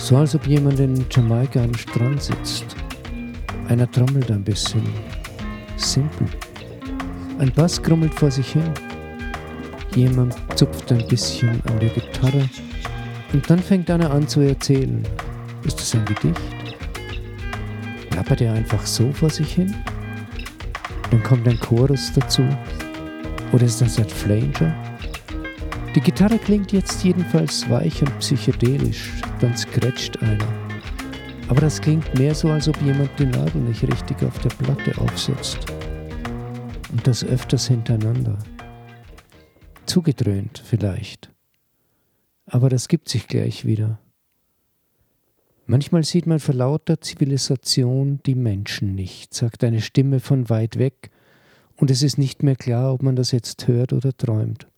So 0.01 0.17
als 0.17 0.35
ob 0.35 0.47
jemand 0.47 0.81
in 0.81 1.07
Jamaika 1.11 1.63
am 1.63 1.75
Strand 1.75 2.21
sitzt. 2.21 2.77
Einer 3.69 3.89
trommelt 3.91 4.31
ein 4.31 4.43
bisschen. 4.43 4.83
Simpel. 5.77 6.27
Ein 7.39 7.53
Bass 7.53 7.81
grummelt 7.81 8.13
vor 8.15 8.31
sich 8.31 8.53
hin. 8.53 8.69
Jemand 9.95 10.35
zupft 10.57 10.91
ein 10.91 11.07
bisschen 11.07 11.63
an 11.67 11.79
der 11.81 11.91
Gitarre. 11.91 12.49
Und 13.33 13.49
dann 13.49 13.61
fängt 13.61 13.91
einer 13.91 14.11
an 14.11 14.27
zu 14.27 14.41
erzählen. 14.41 15.03
Ist 15.65 15.79
das 15.79 15.95
ein 15.95 16.05
Gedicht? 16.05 16.41
Plappert 18.11 18.41
er 18.41 18.55
einfach 18.55 18.85
so 18.85 19.13
vor 19.13 19.31
sich 19.31 19.55
hin? 19.55 19.75
Dann 21.11 21.23
kommt 21.23 21.47
ein 21.47 21.61
Chorus 21.61 22.13
dazu. 22.13 22.43
Oder 23.53 23.65
ist 23.65 23.81
das 23.81 23.99
ein 23.99 24.09
Flanger? 24.09 24.92
Die 25.95 26.01
Gitarre 26.01 26.39
klingt 26.39 26.73
jetzt 26.73 27.05
jedenfalls 27.05 27.69
weich 27.69 28.01
und 28.01 28.19
psychedelisch, 28.19 29.13
dann 29.41 29.55
scratcht 29.55 30.23
einer. 30.23 30.49
Aber 31.49 31.61
das 31.61 31.83
klingt 31.83 32.19
mehr 32.19 32.35
so, 32.35 32.49
als 32.49 32.67
ob 32.67 32.81
jemand 32.81 33.11
die 33.19 33.27
Nadel 33.27 33.61
nicht 33.61 33.83
richtig 33.83 34.23
auf 34.23 34.39
der 34.39 34.49
Platte 34.49 34.99
aufsetzt. 34.99 35.59
Und 36.93 37.07
das 37.07 37.23
öfters 37.23 37.69
hintereinander. 37.69 38.39
Zugedröhnt 39.85 40.63
vielleicht. 40.65 41.31
Aber 42.47 42.71
das 42.71 42.89
gibt 42.89 43.11
sich 43.11 43.29
gleich 43.29 43.67
wieder. 43.67 43.99
Manchmal 45.67 46.05
sieht 46.05 46.27
man 46.27 46.41
vor 46.41 46.55
lauter 46.55 47.03
Zivilisation 47.03 48.21
die 48.25 48.35
Menschen 48.35 48.95
nicht, 48.95 49.35
sagt 49.35 49.63
eine 49.63 49.83
Stimme 49.83 50.21
von 50.21 50.49
weit 50.49 50.79
weg, 50.79 51.11
und 51.77 51.91
es 51.91 52.03
ist 52.03 52.17
nicht 52.17 52.43
mehr 52.43 52.57
klar, 52.57 52.95
ob 52.95 53.03
man 53.03 53.17
das 53.17 53.31
jetzt 53.31 53.69
hört 53.69 53.93
oder 53.93 54.17
träumt. 54.17 54.72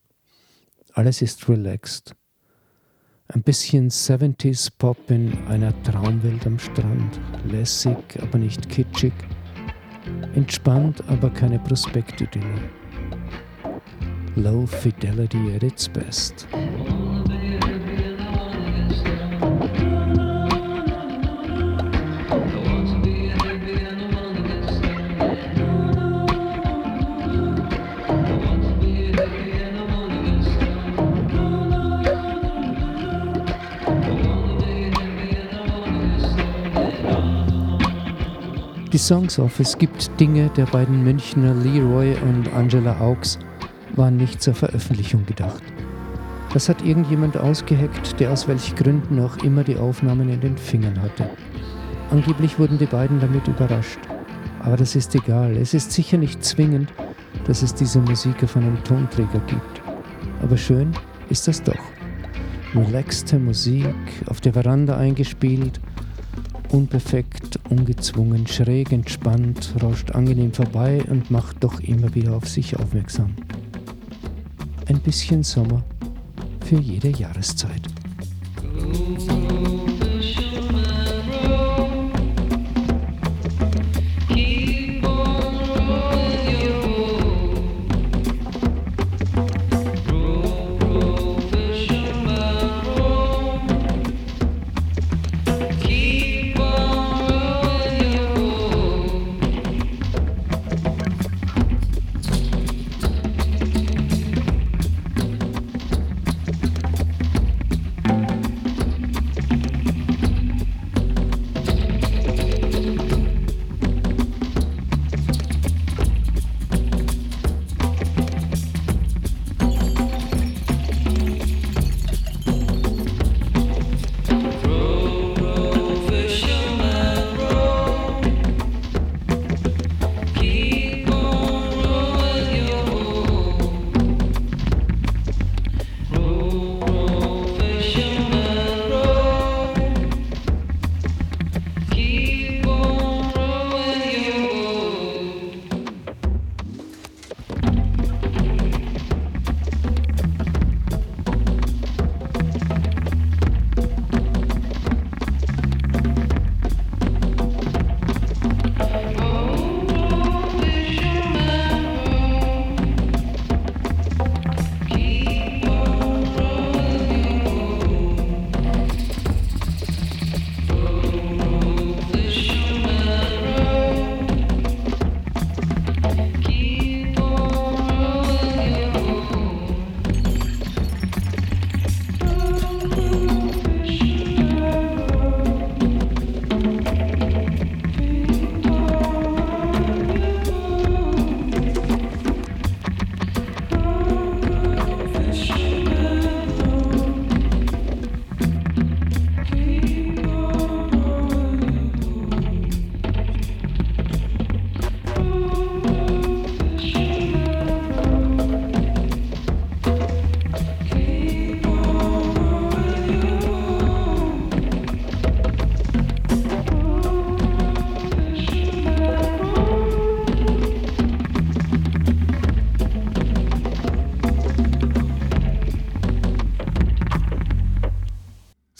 Alles 0.96 1.22
ist 1.22 1.48
relaxed. 1.48 2.14
Ein 3.26 3.42
bisschen 3.42 3.90
70s 3.90 4.70
Pop 4.78 5.10
in 5.10 5.36
einer 5.48 5.72
Traumwelt 5.82 6.46
am 6.46 6.56
Strand. 6.56 7.18
Lässig, 7.50 7.96
aber 8.22 8.38
nicht 8.38 8.68
kitschig. 8.68 9.12
Entspannt, 10.36 11.02
aber 11.08 11.30
keine 11.30 11.58
Prospektidylle. 11.58 12.70
Low 14.36 14.66
Fidelity 14.66 15.56
at 15.56 15.64
its 15.64 15.88
best. 15.88 16.46
Die 38.94 38.98
Songs 38.98 39.40
auf 39.40 39.58
Es 39.58 39.76
gibt 39.76 40.20
Dinge 40.20 40.50
der 40.56 40.66
beiden 40.66 41.02
Münchner 41.02 41.52
Leroy 41.52 42.14
und 42.22 42.52
Angela 42.54 43.00
Augs 43.00 43.40
waren 43.96 44.16
nicht 44.16 44.40
zur 44.40 44.54
Veröffentlichung 44.54 45.26
gedacht. 45.26 45.64
Das 46.52 46.68
hat 46.68 46.80
irgendjemand 46.80 47.36
ausgeheckt, 47.36 48.20
der 48.20 48.30
aus 48.30 48.46
welchen 48.46 48.76
Gründen 48.76 49.18
auch 49.18 49.36
immer 49.38 49.64
die 49.64 49.78
Aufnahmen 49.78 50.28
in 50.28 50.40
den 50.40 50.56
Fingern 50.56 51.02
hatte. 51.02 51.28
Angeblich 52.12 52.56
wurden 52.60 52.78
die 52.78 52.86
beiden 52.86 53.18
damit 53.18 53.48
überrascht. 53.48 53.98
Aber 54.60 54.76
das 54.76 54.94
ist 54.94 55.12
egal. 55.16 55.56
Es 55.56 55.74
ist 55.74 55.90
sicher 55.90 56.16
nicht 56.16 56.44
zwingend, 56.44 56.92
dass 57.48 57.62
es 57.62 57.74
diese 57.74 57.98
Musik 57.98 58.44
auf 58.44 58.56
einem 58.56 58.80
Tonträger 58.84 59.40
gibt. 59.48 59.82
Aber 60.40 60.56
schön 60.56 60.92
ist 61.30 61.48
das 61.48 61.60
doch. 61.60 61.82
Relaxte 62.76 63.40
Musik, 63.40 63.96
auf 64.26 64.40
der 64.40 64.52
Veranda 64.52 64.96
eingespielt, 64.96 65.80
unperfekt, 66.74 67.60
ungezwungen, 67.70 68.46
schräg, 68.48 68.90
entspannt, 68.90 69.74
rauscht 69.80 70.10
angenehm 70.10 70.52
vorbei 70.52 71.02
und 71.08 71.30
macht 71.30 71.62
doch 71.62 71.80
immer 71.80 72.12
wieder 72.14 72.34
auf 72.34 72.48
sich 72.48 72.76
aufmerksam. 72.76 73.34
Ein 74.86 74.98
bisschen 75.00 75.44
Sommer 75.44 75.84
für 76.66 76.76
jede 76.76 77.10
Jahreszeit. 77.10 77.82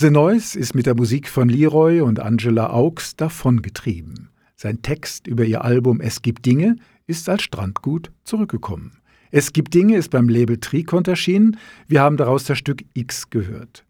The 0.05 0.11
Noise 0.11 0.59
ist 0.59 0.75
mit 0.75 0.85
der 0.85 0.95
Musik 0.95 1.31
von 1.31 1.49
Leroy 1.49 2.03
und 2.03 2.21
Angela 2.21 2.69
Augs 2.69 3.17
davongetrieben. 3.17 4.29
Sein 4.55 4.83
Text 4.83 5.27
über 5.27 5.47
ihr 5.47 5.65
Album 5.65 5.99
Es 6.03 6.21
gibt 6.21 6.45
Dinge 6.45 6.77
ist 7.07 7.27
als 7.31 7.43
Strandgut 7.43 8.13
zurückgekommen. 8.23 8.99
Es 9.31 9.55
gibt 9.55 9.73
Dinge 9.73 9.97
ist 9.97 10.11
beim 10.11 10.29
Label 10.29 10.59
Tricont 10.59 11.09
erschienen. 11.09 11.57
Wir 11.89 12.03
haben 12.03 12.19
daraus 12.19 12.45
das 12.45 12.59
Stück 12.59 12.85
X 12.93 13.31
gehört. 13.31 13.87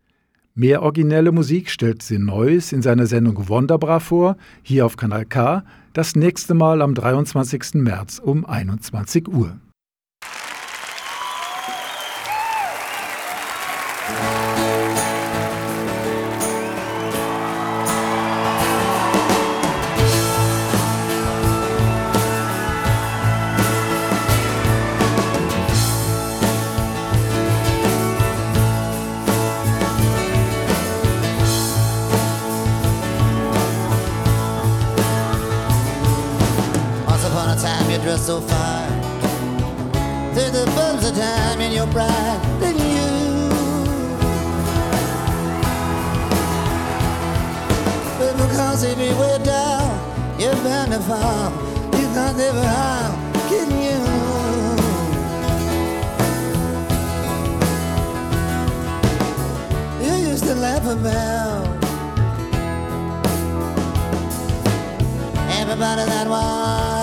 Mehr 0.55 0.83
originelle 0.83 1.33
Musik 1.33 1.69
stellt 1.69 2.01
The 2.05 2.19
Noise 2.19 2.77
in 2.77 2.83
seiner 2.83 3.09
Sendung 3.09 3.49
Wonderbra 3.49 3.99
vor, 3.99 4.37
hier 4.63 4.87
auf 4.87 4.97
Kanal 4.97 5.27
K, 5.27 5.65
das 5.95 6.15
nächste 6.15 6.55
Mal 6.55 6.81
am 6.81 6.95
23. 6.95 7.75
März 7.75 8.21
um 8.21 8.47
21 8.47 9.27
Uhr. 9.27 9.59
about 65.75 66.07
that 66.07 66.29
one. 66.29 66.94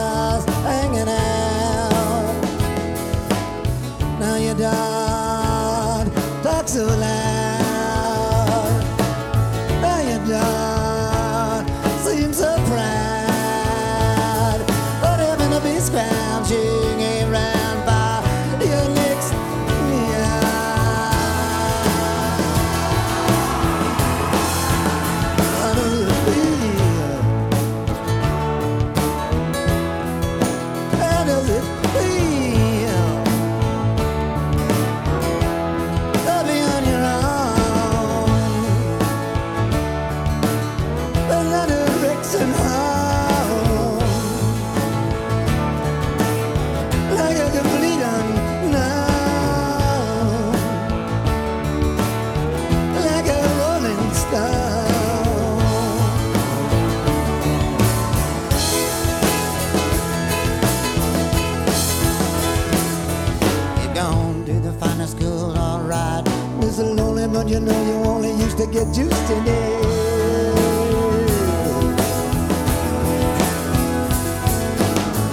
You 67.52 67.60
know 67.60 67.86
you 67.86 67.94
only 68.10 68.32
used 68.32 68.58
to 68.58 68.66
get 68.66 68.86
juiced 68.96 69.28
today? 69.28 69.82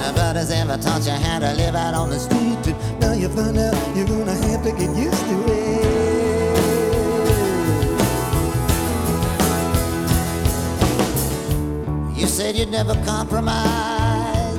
Nobody's 0.03 0.51
ever 0.51 0.77
taught 0.79 1.07
you 1.07 1.13
how 1.13 1.39
to 1.39 1.55
live 1.55 1.77
out 1.77 1.95
on 1.95 2.11
the 2.11 2.19
street. 2.19 2.67
And 2.67 3.01
now 3.01 3.13
you 3.13 3.29
find 3.29 3.57
out 3.57 3.97
you're 3.97 4.09
gonna 4.09 4.35
have 4.35 4.65
to 4.65 4.73
get 4.73 4.97
used 4.97 5.25
to 5.31 5.45
it. 5.47 5.69
You 12.19 12.27
said 12.27 12.57
you'd 12.57 12.73
never 12.73 12.95
compromise 13.05 14.59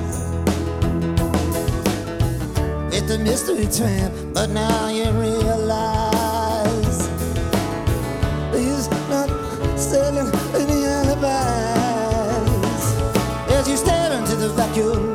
with 2.89 3.05
the 3.09 3.19
mystery 3.21 3.67
tramp, 3.67 4.13
but 4.33 4.49
now 4.49 4.87
you 4.87 5.11
realize 5.11 5.38
gün 14.79 15.08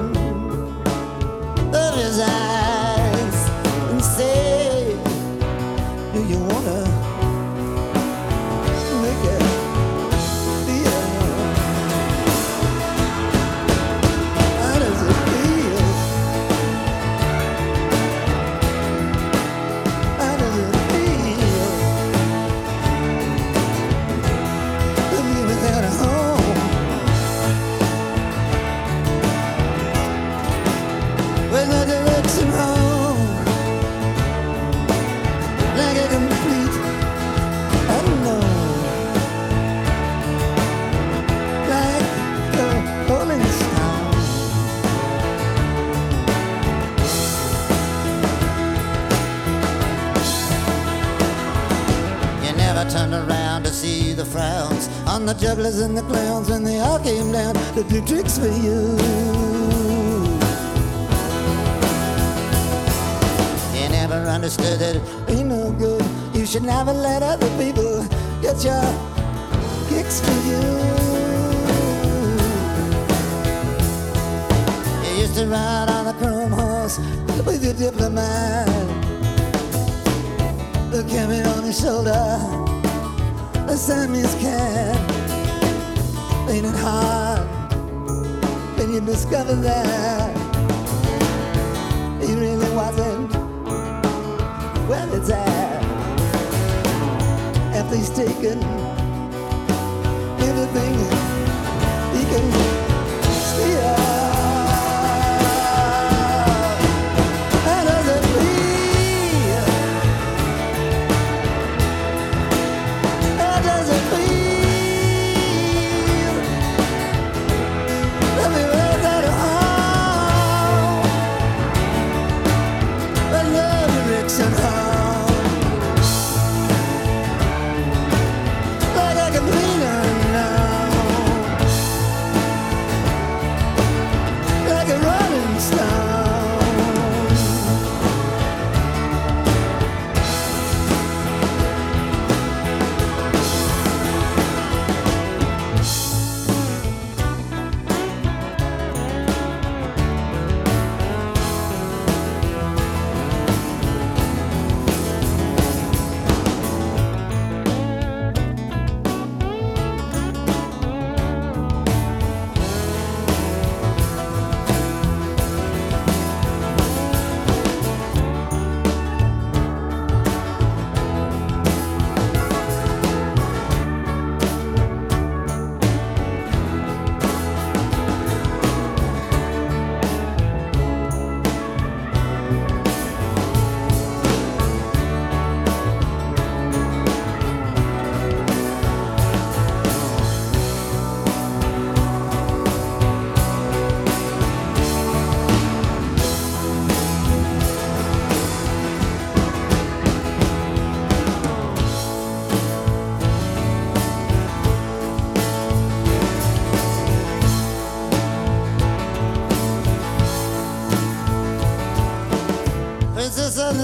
do 58.35 58.41
for 58.41 58.49
you. 58.49 58.97
You 63.75 63.89
never 63.91 64.15
understood 64.15 64.81
it 64.81 65.03
ain't 65.29 65.49
no 65.49 65.73
good. 65.73 66.05
You 66.35 66.47
should 66.47 66.63
never 66.63 66.93
let 66.93 67.23
other 67.23 67.49
people 67.59 68.07
get 68.41 68.65
your 68.65 68.85
kicks 69.89 70.21
for 70.21 70.39
you. 70.49 70.63
You 75.05 75.21
used 75.23 75.35
to 75.37 75.47
ride 75.47 75.89
on 75.91 76.07
a 76.07 76.15
chrome 76.15 76.53
horse 76.53 76.99
with 77.47 77.65
your 77.65 77.75
diplomat. 77.75 78.67
The 80.91 81.05
carried 81.09 81.47
on 81.47 81.65
his 81.65 81.81
shoulder, 81.81 82.39
a 83.69 83.77
Siamese 83.77 84.35
cat. 84.37 85.11
It 86.47 86.65
hard 86.77 87.34
when 87.34 87.34
you 88.95 89.01
discover 89.01 89.57
that 89.57 90.37
he 92.21 92.33
really 92.33 92.71
wasn't 92.77 93.29
where 94.89 95.09
it's 95.17 95.31
at? 95.31 95.83
After 97.75 97.97
he's 97.97 98.11
taken 98.11 98.63
everything 100.39 100.95
he 102.17 102.25
can 102.25 102.64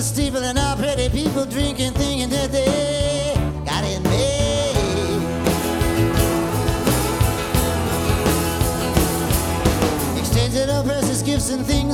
the 0.00 0.06
steeple 0.06 0.42
and 0.42 0.58
all 0.58 0.76
pretty 0.76 1.10
people 1.10 1.44
drinking, 1.44 1.92
thinking 1.92 2.30
that 2.30 2.50
they 2.50 3.34
got 3.66 3.84
it 3.84 4.00
made. 4.00 4.72
Exchanging 10.18 10.70
all 10.70 10.82
precious 10.84 11.20
gifts 11.20 11.50
and 11.50 11.66
things, 11.66 11.89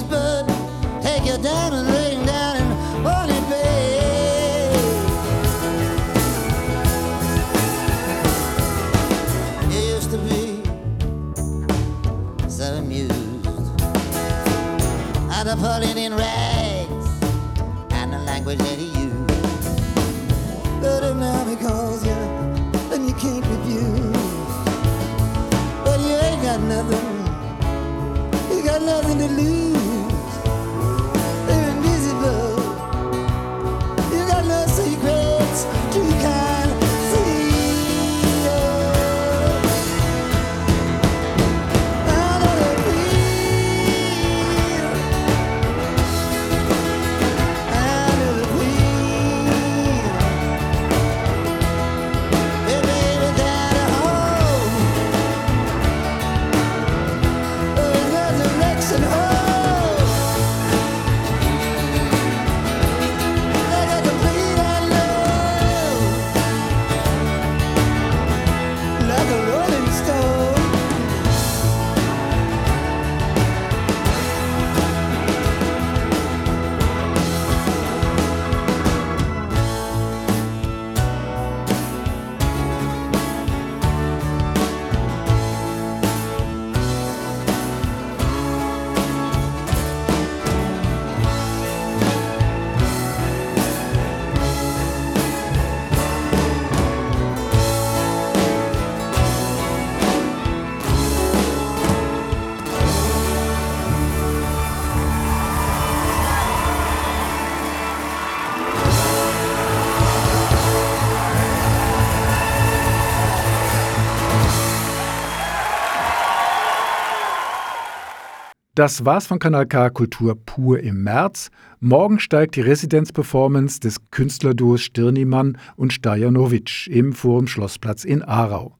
Das 118.77 119.07
war's 119.07 119.27
von 119.27 119.39
Kanal 119.39 119.65
K 119.65 119.89
Kultur 119.89 120.37
pur 120.37 120.81
im 120.81 121.03
März. 121.03 121.51
Morgen 121.81 122.19
steigt 122.19 122.57
die 122.57 122.61
Residenzperformance 122.61 123.81
des 123.81 124.11
Künstlerduos 124.11 124.83
Stirnimann 124.83 125.57
und 125.77 125.95
Stajanovic 125.95 126.87
im 126.89 127.15
Forum 127.15 127.47
Schlossplatz 127.47 128.05
in 128.05 128.23
Aarau. 128.23 128.77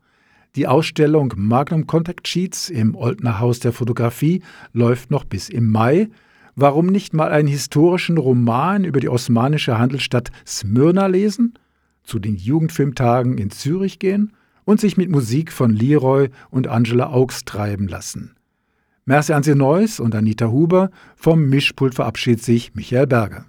Die 0.55 0.67
Ausstellung 0.67 1.33
Magnum 1.39 1.87
Contact 1.87 2.29
Sheets 2.29 2.69
im 2.69 2.95
Oldner 2.95 3.41
Haus 3.41 3.59
der 3.61 3.73
Fotografie 3.73 4.43
läuft 4.75 5.11
noch 5.11 5.25
bis 5.25 5.49
im 5.49 5.73
Mai. 5.73 6.11
Warum 6.57 6.89
nicht 6.89 7.15
mal 7.15 7.31
einen 7.31 7.49
historischen 7.49 8.19
Roman 8.19 8.85
über 8.85 9.01
die 9.01 9.09
osmanische 9.09 9.79
Handelsstadt 9.79 10.29
Smyrna 10.47 11.07
lesen? 11.07 11.55
Zu 12.03 12.19
den 12.19 12.37
Jugendfilmtagen 12.37 13.39
in 13.39 13.51
Zürich 13.51 13.99
gehen? 13.99 14.35
Und 14.67 14.79
sich 14.79 14.99
mit 14.99 15.09
Musik 15.09 15.53
von 15.53 15.71
Leroy 15.71 16.29
und 16.51 16.69
Angela 16.69 17.07
Augs 17.07 17.47
treiben 17.47 17.89
lassen? 17.89 18.36
Merci 19.09 19.33
Sie 19.45 19.55
Neuss 19.55 20.01
und 20.01 20.17
Anita 20.17 20.47
Huber. 20.49 20.91
Vom 21.15 21.49
Mischpult 21.49 21.95
verabschiedet 21.95 22.43
sich 22.43 22.75
Michael 22.75 23.07
Berger. 23.07 23.47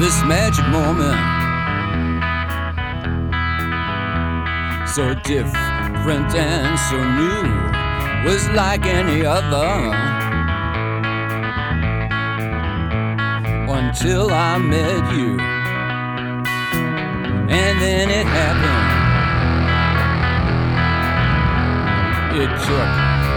this 0.00 0.24
magic 0.24 0.66
moment. 0.68 1.41
So 4.94 5.14
different 5.14 6.34
and 6.34 6.78
so 6.78 6.98
new, 7.16 8.28
was 8.28 8.46
like 8.50 8.84
any 8.84 9.24
other. 9.24 9.88
Until 13.72 14.30
I 14.30 14.58
met 14.58 15.14
you, 15.16 15.40
and 17.48 17.80
then 17.80 18.10
it 18.10 18.26
happened. 18.26 18.88
It 22.42 22.50
took 22.66 22.92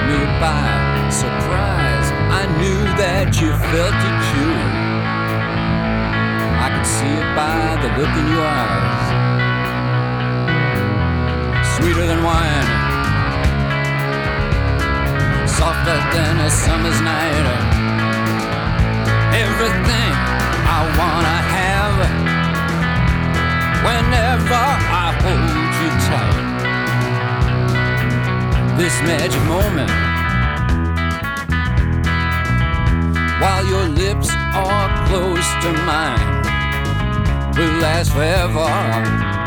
me 0.09 0.19
by 0.41 1.09
surprise. 1.09 2.11
I 2.35 2.43
knew 2.59 2.83
that 2.99 3.39
you 3.39 3.51
felt 3.71 3.95
it 3.95 4.17
too 4.33 4.95
I 6.65 6.69
could 6.75 6.87
see 6.87 7.05
it 7.05 7.35
by 7.35 7.77
the 7.81 7.89
look 7.97 8.09
in 8.09 8.27
your 8.27 8.43
eyes. 8.43 9.04
Sweeter 11.75 12.05
than 12.07 12.23
wine, 12.23 12.67
softer 15.45 15.97
than 16.15 16.39
a 16.39 16.49
summer's 16.49 16.99
night. 17.01 17.45
Everything 19.45 20.11
I 20.77 20.79
wanna 20.99 21.37
have 21.57 21.97
whenever 23.87 24.63
I 25.03 25.07
hold 25.23 25.73
you 25.81 25.91
tight. 26.07 26.45
This 28.77 28.95
magic 29.01 29.43
moment. 29.43 29.91
While 33.41 33.65
your 33.67 33.87
lips 33.89 34.29
are 34.53 34.89
close 35.07 35.47
to 35.63 35.69
mine 35.85 36.35
will 37.57 37.75
last 37.79 38.11
forever. 38.13 39.44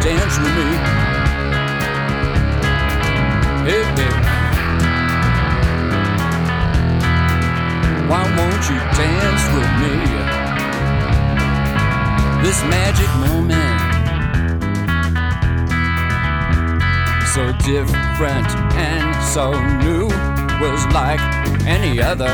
Dance 0.00 0.36
with 0.38 0.54
me? 0.58 0.70
Hey. 3.68 3.84
Why 8.08 8.22
won't 8.36 8.64
you 8.70 8.78
dance 8.98 9.44
with 9.54 9.70
me? 9.80 9.94
This 12.42 12.58
magic 12.64 13.10
moment. 13.20 13.80
so 17.34 17.52
different 17.58 18.48
and 18.74 19.24
so 19.24 19.52
new 19.78 20.06
was 20.60 20.84
like 20.92 21.20
any 21.64 22.00
other. 22.00 22.26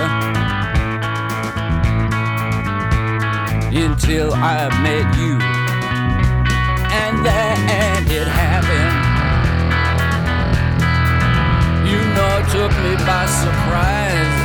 Until 3.77 4.33
I 4.33 4.71
met 4.83 5.07
you, 5.19 5.56
and 7.03 7.15
then 7.25 7.57
it 8.19 8.29
happened. 8.45 8.95
You 11.91 12.01
know, 12.15 12.31
it 12.41 12.47
took 12.57 12.73
me 12.85 12.93
by 13.11 13.25
surprise. 13.43 14.39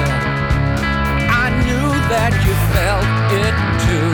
I 1.43 1.47
knew 1.63 1.87
that 2.13 2.31
you 2.45 2.53
felt 2.75 3.07
it 3.43 3.55
too. 3.85 4.13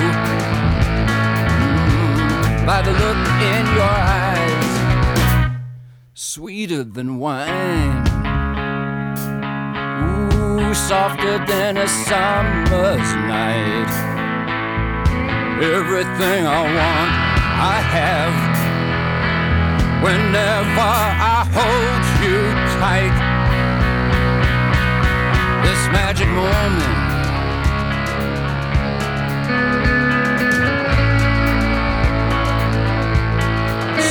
Mm, 1.91 2.65
by 2.69 2.79
the 2.87 2.93
look 3.03 3.21
in 3.53 3.63
your 3.77 3.95
eyes 4.19 4.27
sweeter 6.13 6.83
than 6.83 7.17
wine. 7.17 8.03
Ooh, 10.03 10.73
softer 10.73 11.37
than 11.45 11.77
a 11.77 11.87
summer's 11.87 13.09
night. 13.35 13.93
Everything 15.59 16.45
I 16.45 16.61
want, 16.77 17.16
I 17.59 17.81
have. 17.81 18.37
Whenever 20.03 20.79
I 20.79 21.43
hold 21.57 22.03
you 22.21 22.37
tight, 22.77 23.17
this 25.65 25.81
magic 25.91 26.29
moment. 26.29 26.97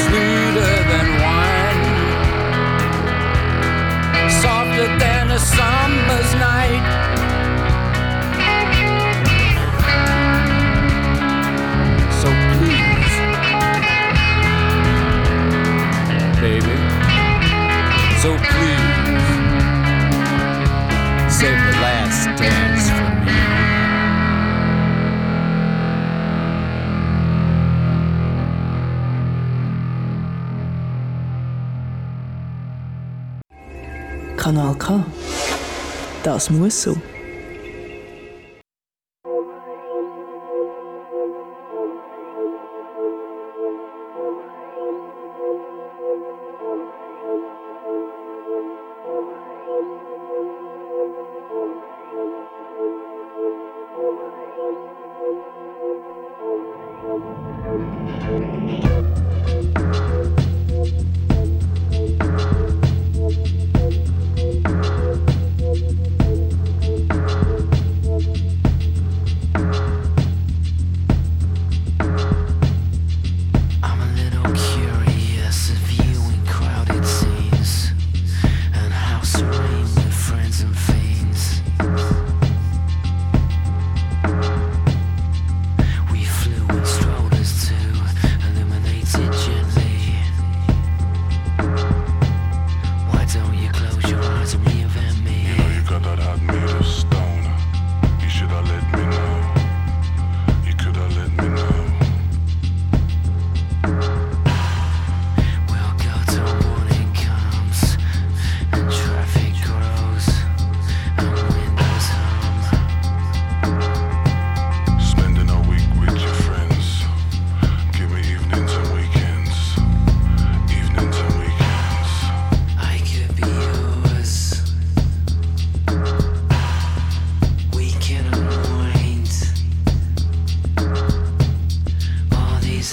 Sweeter 0.03 0.77
than 0.91 1.09
wine, 1.23 1.83
softer 4.43 4.89
than 4.99 5.31
a 5.31 5.39
summer's 5.39 6.35
night. 6.35 6.56
Dance 22.37 22.91
for 22.91 23.11
me. 23.25 23.33
Kanal 34.37 34.75
K. 34.79 35.05
Das 36.23 36.51
muss 36.51 36.83
so. 36.83 36.97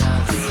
myself. 0.01 0.42